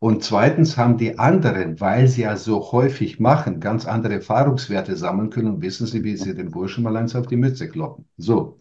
Und 0.00 0.24
zweitens 0.24 0.76
haben 0.76 0.98
die 0.98 1.18
anderen, 1.18 1.80
weil 1.80 2.08
sie 2.08 2.22
ja 2.22 2.36
so 2.36 2.72
häufig 2.72 3.20
machen, 3.20 3.60
ganz 3.60 3.86
andere 3.86 4.14
Erfahrungswerte 4.14 4.96
sammeln 4.96 5.30
können 5.30 5.48
und 5.48 5.62
wissen 5.62 5.86
sie, 5.86 6.04
wie 6.04 6.16
sie 6.16 6.34
den 6.34 6.50
Burschen 6.50 6.84
mal 6.84 6.96
eins 6.96 7.14
auf 7.16 7.26
die 7.28 7.36
Mütze 7.36 7.68
kloppen. 7.68 8.06
So. 8.18 8.58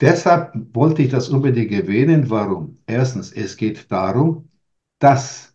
Deshalb 0.00 0.52
wollte 0.74 1.02
ich 1.02 1.10
das 1.10 1.28
unbedingt 1.28 1.72
erwähnen. 1.72 2.28
Warum? 2.28 2.78
Erstens, 2.86 3.32
es 3.32 3.56
geht 3.56 3.90
darum, 3.90 4.50
dass 4.98 5.51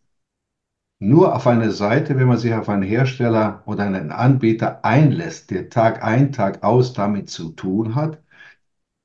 nur 0.99 1.35
auf 1.35 1.47
eine 1.47 1.71
Seite, 1.71 2.17
wenn 2.17 2.27
man 2.27 2.37
sich 2.37 2.53
auf 2.53 2.69
einen 2.69 2.83
Hersteller 2.83 3.63
oder 3.65 3.85
einen 3.85 4.11
Anbieter 4.11 4.83
einlässt, 4.85 5.51
der 5.51 5.69
Tag 5.69 6.03
ein, 6.03 6.31
Tag 6.31 6.63
aus 6.63 6.93
damit 6.93 7.29
zu 7.29 7.49
tun 7.49 7.95
hat, 7.95 8.19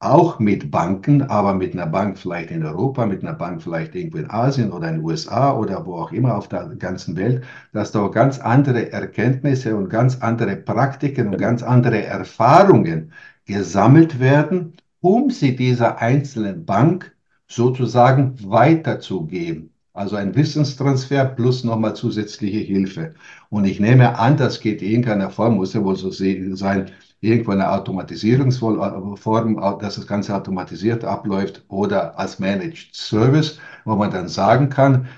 auch 0.00 0.38
mit 0.38 0.70
Banken, 0.70 1.22
aber 1.22 1.54
mit 1.54 1.74
einer 1.74 1.86
Bank 1.86 2.18
vielleicht 2.18 2.50
in 2.50 2.64
Europa, 2.64 3.06
mit 3.06 3.22
einer 3.22 3.34
Bank 3.34 3.62
vielleicht 3.62 3.94
irgendwo 3.94 4.18
in 4.18 4.30
Asien 4.30 4.72
oder 4.72 4.88
in 4.88 4.96
den 4.96 5.04
USA 5.04 5.56
oder 5.56 5.86
wo 5.86 5.94
auch 5.96 6.12
immer 6.12 6.36
auf 6.36 6.48
der 6.48 6.66
ganzen 6.76 7.16
Welt, 7.16 7.44
dass 7.72 7.92
da 7.92 8.08
ganz 8.08 8.38
andere 8.40 8.92
Erkenntnisse 8.92 9.76
und 9.76 9.88
ganz 9.88 10.20
andere 10.20 10.56
Praktiken 10.56 11.28
und 11.28 11.38
ganz 11.38 11.62
andere 11.62 12.04
Erfahrungen 12.04 13.12
gesammelt 13.46 14.18
werden, 14.20 14.74
um 15.00 15.30
sie 15.30 15.56
dieser 15.56 16.00
einzelnen 16.00 16.64
Bank 16.66 17.16
sozusagen 17.46 18.34
weiterzugeben. 18.50 19.71
Also 19.94 20.16
ein 20.16 20.34
Wissenstransfer 20.34 21.24
plus 21.26 21.64
nochmal 21.64 21.94
zusätzliche 21.94 22.58
Hilfe. 22.58 23.14
Und 23.50 23.64
ich 23.66 23.78
nehme 23.80 24.18
an, 24.18 24.36
das 24.36 24.60
geht 24.60 24.82
in 24.82 24.88
irgendeiner 24.88 25.30
Form, 25.30 25.56
muss 25.56 25.74
ja 25.74 25.84
wohl 25.84 25.96
so 25.96 26.10
sein, 26.10 26.90
irgendwo 27.20 27.52
eine 27.52 27.70
Automatisierungsform, 27.70 29.78
dass 29.80 29.96
das 29.96 30.06
Ganze 30.06 30.34
automatisiert 30.34 31.04
abläuft 31.04 31.64
oder 31.68 32.18
als 32.18 32.38
Managed 32.38 32.94
Service, 32.94 33.58
wo 33.84 33.94
man 33.96 34.10
dann 34.10 34.28
sagen 34.28 34.68
kann, 34.70 35.08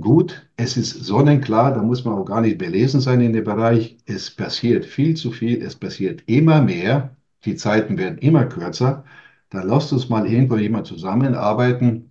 gut, 0.00 0.48
es 0.56 0.76
ist 0.76 1.04
sonnenklar, 1.04 1.72
da 1.74 1.82
muss 1.82 2.04
man 2.04 2.14
auch 2.14 2.24
gar 2.24 2.40
nicht 2.40 2.58
belesen 2.58 3.00
sein 3.00 3.20
in 3.20 3.32
dem 3.32 3.44
Bereich, 3.44 3.96
es 4.06 4.30
passiert 4.30 4.84
viel 4.84 5.14
zu 5.14 5.30
viel, 5.30 5.62
es 5.62 5.76
passiert 5.76 6.22
immer 6.26 6.60
mehr, 6.62 7.16
die 7.44 7.56
Zeiten 7.56 7.98
werden 7.98 8.18
immer 8.18 8.46
kürzer, 8.46 9.04
dann 9.50 9.68
lasst 9.68 9.92
uns 9.92 10.08
mal 10.08 10.26
irgendwo 10.26 10.56
jemand 10.56 10.86
zusammenarbeiten, 10.86 12.10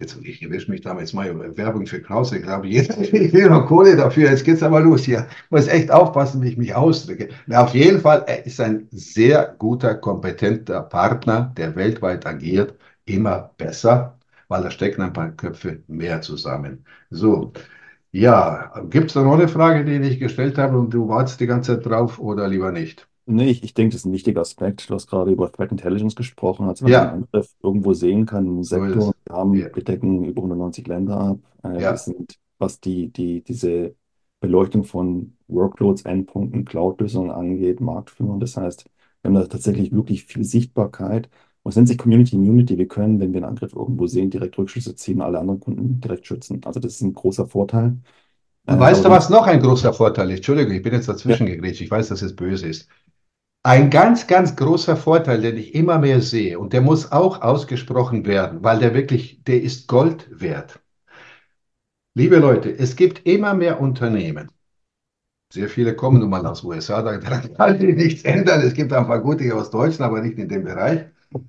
Jetzt, 0.00 0.16
ich 0.22 0.42
erwische 0.42 0.70
mich 0.70 0.80
damit 0.80 1.12
mal 1.14 1.56
Werbung 1.56 1.86
für 1.86 2.00
Krause. 2.00 2.38
Ich 2.38 2.42
glaube, 2.42 2.66
jeder 2.66 2.96
will 3.12 3.50
noch 3.50 3.66
Kohle 3.66 3.96
dafür. 3.96 4.30
Jetzt 4.30 4.44
geht's 4.44 4.62
aber 4.62 4.80
los 4.80 5.04
hier. 5.04 5.26
Ich 5.44 5.50
muss 5.50 5.68
echt 5.68 5.90
aufpassen, 5.90 6.42
wie 6.42 6.48
ich 6.48 6.56
mich 6.56 6.74
ausdrücke. 6.74 7.28
Na, 7.46 7.62
auf 7.64 7.74
jeden 7.74 8.00
Fall, 8.00 8.24
er 8.26 8.46
ist 8.46 8.60
ein 8.60 8.88
sehr 8.90 9.54
guter, 9.58 9.94
kompetenter 9.94 10.82
Partner, 10.82 11.52
der 11.56 11.76
weltweit 11.76 12.26
agiert. 12.26 12.74
Immer 13.04 13.52
besser, 13.58 14.18
weil 14.48 14.62
da 14.62 14.70
stecken 14.70 15.02
ein 15.02 15.12
paar 15.12 15.32
Köpfe 15.32 15.82
mehr 15.86 16.22
zusammen. 16.22 16.84
So. 17.10 17.52
Ja, 18.12 18.72
gibt 18.90 19.08
es 19.08 19.14
da 19.14 19.22
noch 19.24 19.34
eine 19.34 19.48
Frage, 19.48 19.84
die 19.84 19.96
ich 20.08 20.20
gestellt 20.20 20.58
habe 20.58 20.78
und 20.78 20.90
du 20.94 21.08
wartest 21.08 21.40
die 21.40 21.48
ganze 21.48 21.76
Zeit 21.76 21.86
drauf 21.86 22.20
oder 22.20 22.48
lieber 22.48 22.72
nicht? 22.72 23.09
Nee, 23.26 23.50
ich, 23.50 23.62
ich 23.62 23.74
denke, 23.74 23.92
das 23.92 24.00
ist 24.02 24.06
ein 24.06 24.12
wichtiger 24.12 24.40
Aspekt. 24.40 24.90
Du 24.90 24.94
hast 24.94 25.06
gerade 25.06 25.30
über 25.30 25.52
Threat 25.52 25.70
Intelligence 25.70 26.16
gesprochen, 26.16 26.66
als 26.68 26.80
man 26.80 26.92
Ja, 26.92 26.98
einen 26.98 27.24
Angriff 27.24 27.54
irgendwo 27.62 27.92
sehen 27.94 28.26
kann 28.26 28.46
im 28.46 28.64
so 28.70 28.84
ist 28.84 28.96
Sektor. 28.96 29.12
es. 29.12 29.14
Wir 29.24 29.36
haben, 29.36 29.62
Ja, 29.62 29.70
wir 29.72 29.84
decken 29.84 30.24
über 30.24 30.42
190 30.42 30.86
Länder 30.88 31.16
ab. 31.20 31.38
Äh, 31.62 31.86
wir 31.88 31.96
ja. 31.96 31.96
sind, 31.96 32.38
was 32.58 32.80
die, 32.80 33.12
die, 33.12 33.42
diese 33.44 33.94
Beleuchtung 34.40 34.84
von 34.84 35.36
Workloads, 35.46 36.02
Endpunkten, 36.02 36.64
Cloud-Lösungen 36.64 37.30
angeht, 37.30 37.80
Marktführer. 37.80 38.38
Das 38.38 38.56
heißt, 38.56 38.84
wir 39.22 39.28
haben 39.28 39.34
da 39.34 39.46
tatsächlich 39.46 39.92
wirklich 39.92 40.24
viel 40.24 40.42
Sichtbarkeit. 40.44 41.30
Und 41.62 41.70
es 41.70 41.76
nennt 41.76 41.88
sich 41.88 41.98
Community 41.98 42.34
Immunity. 42.36 42.78
Wir 42.78 42.88
können, 42.88 43.20
wenn 43.20 43.32
wir 43.32 43.38
einen 43.38 43.50
Angriff 43.50 43.74
irgendwo 43.74 44.06
sehen, 44.08 44.30
direkt 44.30 44.58
Rückschlüsse 44.58 44.96
ziehen, 44.96 45.20
alle 45.20 45.38
anderen 45.38 45.60
Kunden 45.60 46.00
direkt 46.00 46.26
schützen. 46.26 46.60
Also 46.64 46.80
das 46.80 46.94
ist 46.94 47.02
ein 47.02 47.12
großer 47.12 47.46
Vorteil. 47.46 47.98
Äh, 48.66 48.72
Und 48.72 48.78
weißt 48.78 49.04
aber 49.04 49.04
du, 49.04 49.10
du, 49.10 49.10
was 49.10 49.28
noch 49.30 49.46
ein 49.46 49.60
großer 49.60 49.92
Vorteil 49.92 50.30
ist? 50.30 50.36
Entschuldigung, 50.38 50.72
ich 50.74 50.82
bin 50.82 50.92
jetzt 50.94 51.08
ja, 51.26 51.36
dazwischen 51.36 51.46
gegrätscht. 51.46 51.80
Ich 51.82 51.90
weiß, 51.90 52.08
dass 52.08 52.22
es 52.22 52.34
böse 52.36 52.68
ist. 52.68 52.88
Ein 53.62 53.90
ganz, 53.90 54.26
ganz 54.26 54.56
großer 54.56 54.96
Vorteil, 54.96 55.42
den 55.42 55.58
ich 55.58 55.74
immer 55.74 55.98
mehr 55.98 56.22
sehe, 56.22 56.58
und 56.58 56.72
der 56.72 56.80
muss 56.80 57.12
auch 57.12 57.42
ausgesprochen 57.42 58.24
werden, 58.24 58.64
weil 58.64 58.78
der 58.78 58.94
wirklich, 58.94 59.44
der 59.44 59.62
ist 59.62 59.86
Gold 59.86 60.28
wert. 60.30 60.80
Liebe 62.14 62.36
Leute, 62.36 62.70
es 62.70 62.96
gibt 62.96 63.26
immer 63.26 63.54
mehr 63.54 63.80
Unternehmen. 63.80 64.50
Sehr 65.52 65.68
viele 65.68 65.94
kommen 65.94 66.20
nun 66.20 66.30
mal 66.30 66.46
aus 66.46 66.64
USA, 66.64 67.02
da 67.02 67.18
daran 67.18 67.52
kann 67.54 67.78
sich 67.78 67.96
nichts 67.96 68.22
ändern. 68.22 68.62
Es 68.62 68.72
gibt 68.72 68.92
ein 68.92 69.06
paar 69.06 69.20
gute 69.20 69.54
aus 69.54 69.70
Deutschland, 69.70 70.10
aber 70.10 70.22
nicht 70.22 70.38
in 70.38 70.48
dem 70.48 70.64
Bereich. 70.64 71.06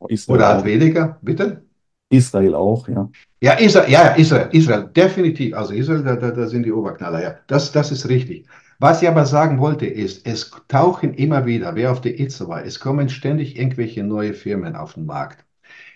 Israel 0.08 0.36
Oder 0.36 0.48
halt 0.48 0.60
auch. 0.62 0.66
weniger, 0.66 1.18
bitte? 1.22 1.66
Israel 2.10 2.56
auch, 2.56 2.88
ja. 2.90 3.10
Ja, 3.42 3.54
Israel, 3.54 3.90
ja, 3.90 4.04
ja, 4.04 4.16
Israel, 4.16 4.50
Israel, 4.52 4.90
definitiv. 4.94 5.56
Also 5.56 5.74
Israel, 5.74 6.04
da, 6.04 6.16
da, 6.16 6.32
da 6.32 6.48
sind 6.48 6.64
die 6.64 6.72
Oberknaller, 6.72 7.22
ja. 7.24 7.36
Das, 7.48 7.72
das 7.72 7.92
ist 7.92 8.10
richtig. 8.10 8.48
Was 8.82 9.02
ich 9.02 9.08
aber 9.08 9.26
sagen 9.28 9.60
wollte, 9.60 9.86
ist, 9.86 10.26
es 10.28 10.52
tauchen 10.68 11.14
immer 11.14 11.46
wieder, 11.46 11.76
wer 11.76 11.92
auf 11.92 12.02
der 12.02 12.20
ITSA 12.20 12.48
war, 12.48 12.66
es 12.66 12.80
kommen 12.80 13.10
ständig 13.10 13.58
irgendwelche 13.58 14.04
neue 14.04 14.34
Firmen 14.34 14.76
auf 14.76 14.96
den 14.96 15.06
Markt. 15.06 15.46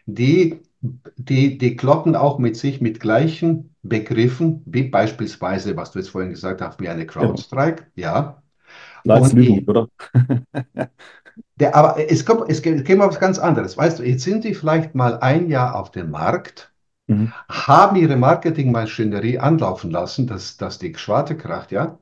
Die, 0.08 0.62
die, 1.18 1.58
die 1.58 1.76
kloppen 1.78 2.16
auch 2.16 2.40
mit 2.40 2.58
sich 2.58 2.82
mit 2.82 3.00
gleichen 3.02 3.76
Begriffen, 3.84 4.64
wie 4.68 4.84
beispielsweise, 4.84 5.78
was 5.78 5.92
du 5.92 6.00
jetzt 6.00 6.10
vorhin 6.10 6.32
gesagt 6.32 6.62
hast, 6.62 6.80
wie 6.82 6.90
eine 6.90 7.08
Genau. 7.18 7.46
CrowdStrike, 7.46 7.88
ja. 7.96 8.44
Und 9.12 9.38
Leitslügung, 9.38 9.40
ich, 9.40 9.68
oder? 9.68 9.88
der, 11.56 11.76
aber 11.76 11.98
es 12.10 12.26
kommt, 12.26 12.50
es 12.50 12.62
mal 12.98 13.08
was 13.10 13.20
ganz 13.20 13.40
anderes. 13.40 13.78
Weißt 13.78 14.00
du, 14.00 14.04
jetzt 14.04 14.24
sind 14.24 14.44
die 14.44 14.54
vielleicht 14.56 14.96
mal 14.96 15.20
ein 15.20 15.50
Jahr 15.50 15.76
auf 15.76 15.92
dem 15.92 16.12
Markt 16.12 16.72
Mhm. 17.08 17.34
haben 17.50 17.96
ihre 17.98 18.18
Marketingmaschinerie 18.18 19.40
anlaufen 19.40 19.92
lassen, 19.92 20.28
dass, 20.28 20.58
dass 20.58 20.80
die 20.80 20.96
Schwarte 20.96 21.38
kracht, 21.38 21.72
ja, 21.72 22.00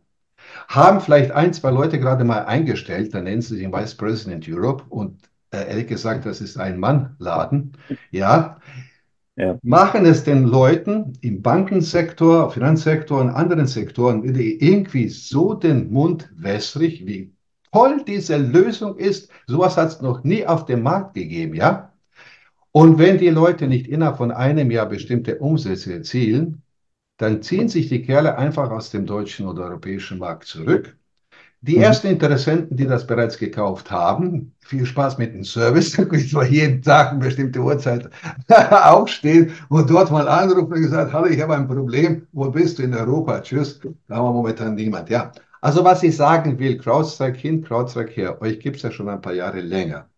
haben 0.67 1.01
vielleicht 1.01 1.31
ein, 1.31 1.53
zwei 1.53 1.71
Leute 1.71 1.99
gerade 1.99 2.23
mal 2.23 2.45
eingestellt, 2.45 3.13
dann 3.13 3.25
nennen 3.25 3.41
sie 3.41 3.57
sich 3.57 3.67
Vice 3.71 3.95
President 3.95 4.47
Europe 4.49 4.83
und 4.89 5.21
äh, 5.51 5.69
ehrlich 5.69 5.87
gesagt, 5.87 6.25
das 6.25 6.41
ist 6.41 6.57
ein 6.57 6.79
Mann-Laden, 6.79 7.73
ja, 8.11 8.57
Ja, 9.35 9.57
machen 9.63 10.05
es 10.05 10.23
den 10.23 10.43
Leuten 10.43 11.13
im 11.21 11.41
Bankensektor, 11.41 12.51
Finanzsektor 12.51 13.19
und 13.21 13.29
anderen 13.31 13.65
Sektoren 13.67 14.23
irgendwie 14.23 15.09
so 15.09 15.53
den 15.55 15.91
Mund 15.91 16.29
wässrig, 16.35 17.05
wie 17.07 17.33
toll 17.71 18.03
diese 18.05 18.37
Lösung 18.37 18.97
ist. 18.97 19.31
Sowas 19.47 19.77
hat 19.77 19.89
es 19.89 20.01
noch 20.01 20.23
nie 20.23 20.45
auf 20.45 20.65
dem 20.65 20.83
Markt 20.83 21.15
gegeben, 21.15 21.55
ja. 21.55 21.93
Und 22.71 22.99
wenn 22.99 23.19
die 23.19 23.29
Leute 23.29 23.67
nicht 23.67 23.87
innerhalb 23.87 24.17
von 24.17 24.31
einem 24.31 24.71
Jahr 24.71 24.87
bestimmte 24.89 25.39
Umsätze 25.39 25.93
erzielen, 25.93 26.62
dann 27.23 27.41
ziehen 27.41 27.69
sich 27.69 27.87
die 27.87 28.01
Kerle 28.01 28.37
einfach 28.37 28.69
aus 28.69 28.91
dem 28.91 29.05
deutschen 29.05 29.47
oder 29.47 29.63
europäischen 29.63 30.19
Markt 30.19 30.45
zurück. 30.45 30.97
Die 31.61 31.77
mhm. 31.77 31.83
ersten 31.83 32.07
Interessenten, 32.07 32.75
die 32.75 32.85
das 32.85 33.07
bereits 33.07 33.37
gekauft 33.37 33.89
haben, 33.89 34.53
viel 34.59 34.85
Spaß 34.85 35.17
mit 35.17 35.33
dem 35.33 35.45
Service. 35.45 35.97
Ich 36.11 36.33
war 36.33 36.45
jeden 36.45 36.81
Tag 36.81 37.11
eine 37.11 37.19
bestimmte 37.19 37.61
Uhrzeit 37.61 38.09
aufstehen 38.49 39.53
und 39.69 39.89
dort 39.89 40.11
mal 40.11 40.27
anrufen 40.27 40.73
und 40.73 40.81
gesagt, 40.81 41.13
hallo, 41.13 41.27
ich 41.27 41.41
habe 41.41 41.55
ein 41.55 41.65
Problem. 41.65 42.27
Wo 42.33 42.51
bist 42.51 42.79
du 42.79 42.83
in 42.83 42.93
Europa? 42.93 43.39
Tschüss. 43.39 43.79
Da 44.09 44.17
haben 44.17 44.25
wir 44.25 44.33
momentan 44.33 44.75
niemand. 44.75 45.09
Ja. 45.09 45.31
Also 45.61 45.85
was 45.85 46.03
ich 46.03 46.17
sagen 46.17 46.59
will, 46.59 46.77
CrowdStrike 46.77 47.37
hin, 47.37 47.63
CrowdStrike 47.63 48.11
her. 48.11 48.41
Euch 48.41 48.59
gibt 48.59 48.75
es 48.75 48.81
ja 48.81 48.91
schon 48.91 49.07
ein 49.07 49.21
paar 49.21 49.33
Jahre 49.33 49.61
länger. 49.61 50.09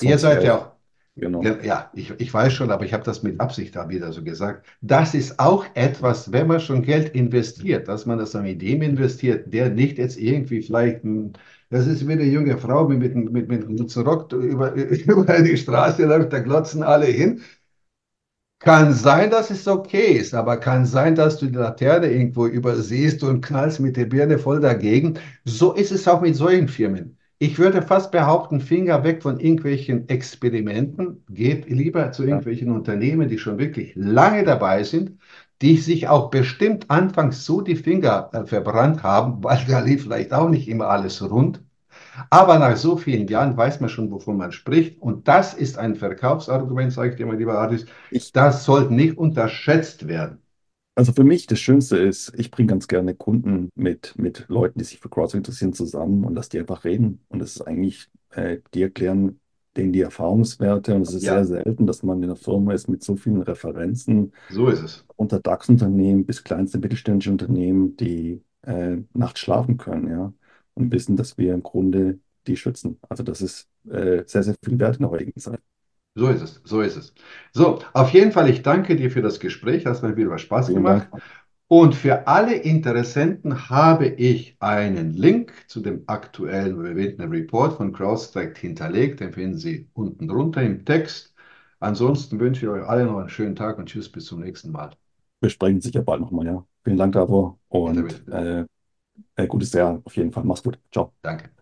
Ihr 0.00 0.16
seid 0.16 0.42
2011, 0.42 0.44
ja 0.44 0.56
auch 0.56 0.79
genau. 1.16 1.42
ja, 1.42 1.56
ja, 1.62 1.90
ich, 1.94 2.10
ich 2.18 2.32
weiß 2.32 2.52
schon, 2.52 2.70
aber 2.70 2.84
ich 2.84 2.92
habe 2.92 3.04
das 3.04 3.22
mit 3.22 3.40
Absicht 3.40 3.76
da 3.76 3.88
wieder 3.88 4.12
so 4.12 4.22
gesagt. 4.22 4.66
Das 4.80 5.14
ist 5.14 5.38
auch 5.38 5.64
etwas, 5.74 6.32
wenn 6.32 6.46
man 6.46 6.60
schon 6.60 6.82
Geld 6.82 7.14
investiert, 7.14 7.88
dass 7.88 8.06
man 8.06 8.18
das 8.18 8.34
mit 8.34 8.62
dem 8.62 8.82
investiert, 8.82 9.52
der 9.52 9.70
nicht 9.70 9.98
jetzt 9.98 10.18
irgendwie 10.18 10.62
vielleicht, 10.62 11.04
ein, 11.04 11.32
das 11.70 11.86
ist 11.86 12.06
wie 12.06 12.12
eine 12.12 12.24
junge 12.24 12.58
Frau 12.58 12.88
mit, 12.88 13.00
mit, 13.14 13.30
mit, 13.32 13.48
mit 13.48 13.64
einem 13.64 13.76
kurzen 13.76 14.04
Rock 14.06 14.32
über, 14.32 14.72
über 14.74 15.42
die 15.42 15.56
Straße 15.56 16.04
läuft, 16.04 16.32
da 16.32 16.40
glotzen 16.40 16.82
alle 16.82 17.06
hin. 17.06 17.40
Kann 18.58 18.92
sein, 18.92 19.30
dass 19.30 19.50
es 19.50 19.66
okay 19.66 20.12
ist, 20.18 20.34
aber 20.34 20.58
kann 20.58 20.84
sein, 20.86 21.14
dass 21.14 21.38
du 21.38 21.46
die 21.46 21.56
Laterne 21.56 22.10
irgendwo 22.12 22.46
übersiehst 22.46 23.22
und 23.22 23.40
knallst 23.40 23.80
mit 23.80 23.96
der 23.96 24.04
Birne 24.06 24.38
voll 24.38 24.60
dagegen. 24.60 25.18
So 25.44 25.72
ist 25.72 25.92
es 25.92 26.06
auch 26.06 26.20
mit 26.20 26.36
solchen 26.36 26.68
Firmen. 26.68 27.18
Ich 27.42 27.58
würde 27.58 27.82
fast 27.82 28.12
behaupten, 28.12 28.60
Finger 28.60 29.02
weg 29.02 29.22
von 29.22 29.40
irgendwelchen 29.40 30.08
Experimenten, 30.08 31.24
geht 31.30 31.68
lieber 31.68 32.12
zu 32.12 32.22
Ja, 32.24 32.26
irgendwelchen 32.26 32.70
Unternehmen, 32.70 33.28
die 33.28 33.38
schon 33.38 33.58
wirklich 33.58 33.94
lange 33.96 34.44
dabei 34.44 34.84
sind, 34.84 35.18
die 35.62 35.76
sich 35.78 36.06
auch 36.08 36.30
bestimmt 36.30 36.88
anfangs 36.90 37.44
so 37.44 37.62
die 37.62 37.74
Finger 37.76 38.30
äh, 38.32 38.44
verbrannt 38.46 39.02
haben, 39.02 39.42
weil 39.44 39.64
da 39.66 39.80
lief 39.80 40.02
vielleicht 40.04 40.32
auch 40.32 40.48
nicht 40.50 40.68
immer 40.68 40.88
alles 40.88 41.20
rund. 41.28 41.62
Aber 42.30 42.58
nach 42.58 42.76
so 42.76 42.96
vielen 42.98 43.28
Jahren 43.28 43.56
weiß 43.56 43.80
man 43.80 43.90
schon, 43.90 44.10
wovon 44.12 44.36
man 44.38 44.52
spricht. 44.52 45.00
Und 45.02 45.28
das 45.28 45.54
ist 45.54 45.78
ein 45.78 45.96
Verkaufsargument, 45.96 46.92
sage 46.92 47.10
ich 47.12 47.16
dir, 47.16 47.26
mein 47.26 47.38
lieber 47.38 47.58
Aris. 47.58 47.86
ich, 48.10 48.32
Das 48.32 48.64
sollte 48.64 48.94
nicht 48.94 49.18
unterschätzt 49.18 50.08
werden. 50.08 50.42
Also 50.94 51.12
für 51.12 51.24
mich 51.24 51.46
das 51.46 51.58
Schönste 51.60 51.96
ist, 51.96 52.32
ich 52.36 52.50
bringe 52.50 52.68
ganz 52.68 52.86
gerne 52.88 53.14
Kunden 53.14 53.70
mit, 53.74 54.14
mit 54.18 54.44
Leuten, 54.48 54.78
die 54.78 54.84
sich 54.84 54.98
für 55.00 55.08
CrossFit 55.08 55.38
interessieren, 55.38 55.72
zusammen 55.72 56.24
und 56.24 56.34
lass 56.34 56.48
die 56.48 56.58
einfach 56.58 56.84
reden. 56.84 57.24
Und 57.28 57.38
das 57.38 57.56
ist 57.56 57.62
eigentlich, 57.62 58.10
äh, 58.30 58.58
die 58.74 58.82
erklären 58.82 59.40
denen 59.76 59.92
die 59.92 60.00
Erfahrungswerte. 60.00 60.94
Und 60.94 61.02
es 61.02 61.14
ist 61.14 61.26
sehr 61.26 61.44
Ja, 61.44 61.44
selten, 61.44 61.86
dass 61.86 62.02
man 62.02 62.18
in 62.18 62.24
einer 62.24 62.36
Firma 62.36 62.72
ist 62.74 62.88
mit 62.88 63.04
so 63.04 63.16
vielen 63.16 63.40
Referenzen, 63.42 64.32
so 64.48 64.68
ist 64.68 64.80
es. 64.82 65.06
unter 65.16 65.40
DAX-Unternehmen 65.40 66.26
bis 66.26 66.44
kleinste 66.44 66.78
mittelständische 66.78 67.30
Unternehmen, 67.32 67.96
die 67.96 68.42
äh, 68.62 68.98
nachts 69.14 69.40
schlafen 69.40 69.76
können, 69.78 70.08
ja, 70.10 70.32
und 70.74 70.92
wissen, 70.92 71.16
dass 71.16 71.38
wir 71.38 71.54
im 71.54 71.62
Grunde 71.62 72.20
die 72.46 72.56
schützen. 72.56 72.98
Also 73.08 73.22
das 73.22 73.42
ist 73.42 73.68
äh, 73.90 74.24
sehr, 74.26 74.42
sehr 74.44 74.56
viel 74.64 74.78
wert 74.80 74.96
in 74.96 75.02
der 75.02 75.10
heutigen 75.10 75.38
Zeit. 75.40 75.60
So 76.14 76.28
ist 76.28 76.42
es. 76.42 76.60
So 76.64 76.80
ist 76.80 76.96
es. 76.96 77.14
So, 77.52 77.80
auf 77.92 78.10
jeden 78.10 78.32
Fall, 78.32 78.50
ich 78.50 78.62
danke 78.62 78.96
dir 78.96 79.10
für 79.10 79.22
das 79.22 79.40
Gespräch. 79.40 79.86
Hast 79.86 80.02
mir 80.02 80.16
wieder 80.16 80.36
Spaß 80.38 80.66
Vielen 80.66 80.74
gemacht. 80.74 81.08
Dank. 81.10 81.10
Und 81.68 81.94
für 81.94 82.26
alle 82.26 82.54
Interessenten 82.56 83.70
habe 83.70 84.06
ich 84.08 84.56
einen 84.60 85.14
Link 85.14 85.52
zu 85.68 85.80
dem 85.80 86.02
aktuellen 86.08 86.76
bewegten 86.78 87.28
Report 87.30 87.76
von 87.76 87.92
CrowdStrike 87.92 88.60
hinterlegt. 88.60 89.20
Den 89.20 89.32
finden 89.32 89.58
Sie 89.58 89.88
unten 89.94 90.26
drunter 90.28 90.62
im 90.62 90.84
Text. 90.84 91.34
Ansonsten 91.78 92.40
wünsche 92.40 92.66
ich 92.66 92.72
euch 92.72 92.84
allen 92.88 93.06
noch 93.06 93.18
einen 93.18 93.28
schönen 93.30 93.56
Tag 93.56 93.78
und 93.78 93.86
tschüss, 93.88 94.10
bis 94.10 94.26
zum 94.26 94.40
nächsten 94.40 94.72
Mal. 94.72 94.90
Wir 95.40 95.50
sprechen 95.50 95.80
sicher 95.80 96.02
bald 96.02 96.20
nochmal, 96.20 96.46
ja. 96.46 96.66
Vielen 96.84 96.96
Dank, 96.98 97.12
Davor, 97.14 97.58
Bitte, 97.84 98.08
und 98.08 98.26
äh, 98.28 98.64
äh, 99.36 99.46
gutes 99.48 99.72
Jahr 99.74 100.00
auf 100.04 100.16
jeden 100.16 100.32
Fall. 100.32 100.44
Mach's 100.44 100.62
gut. 100.62 100.78
Ciao. 100.92 101.14
Danke. 101.22 101.59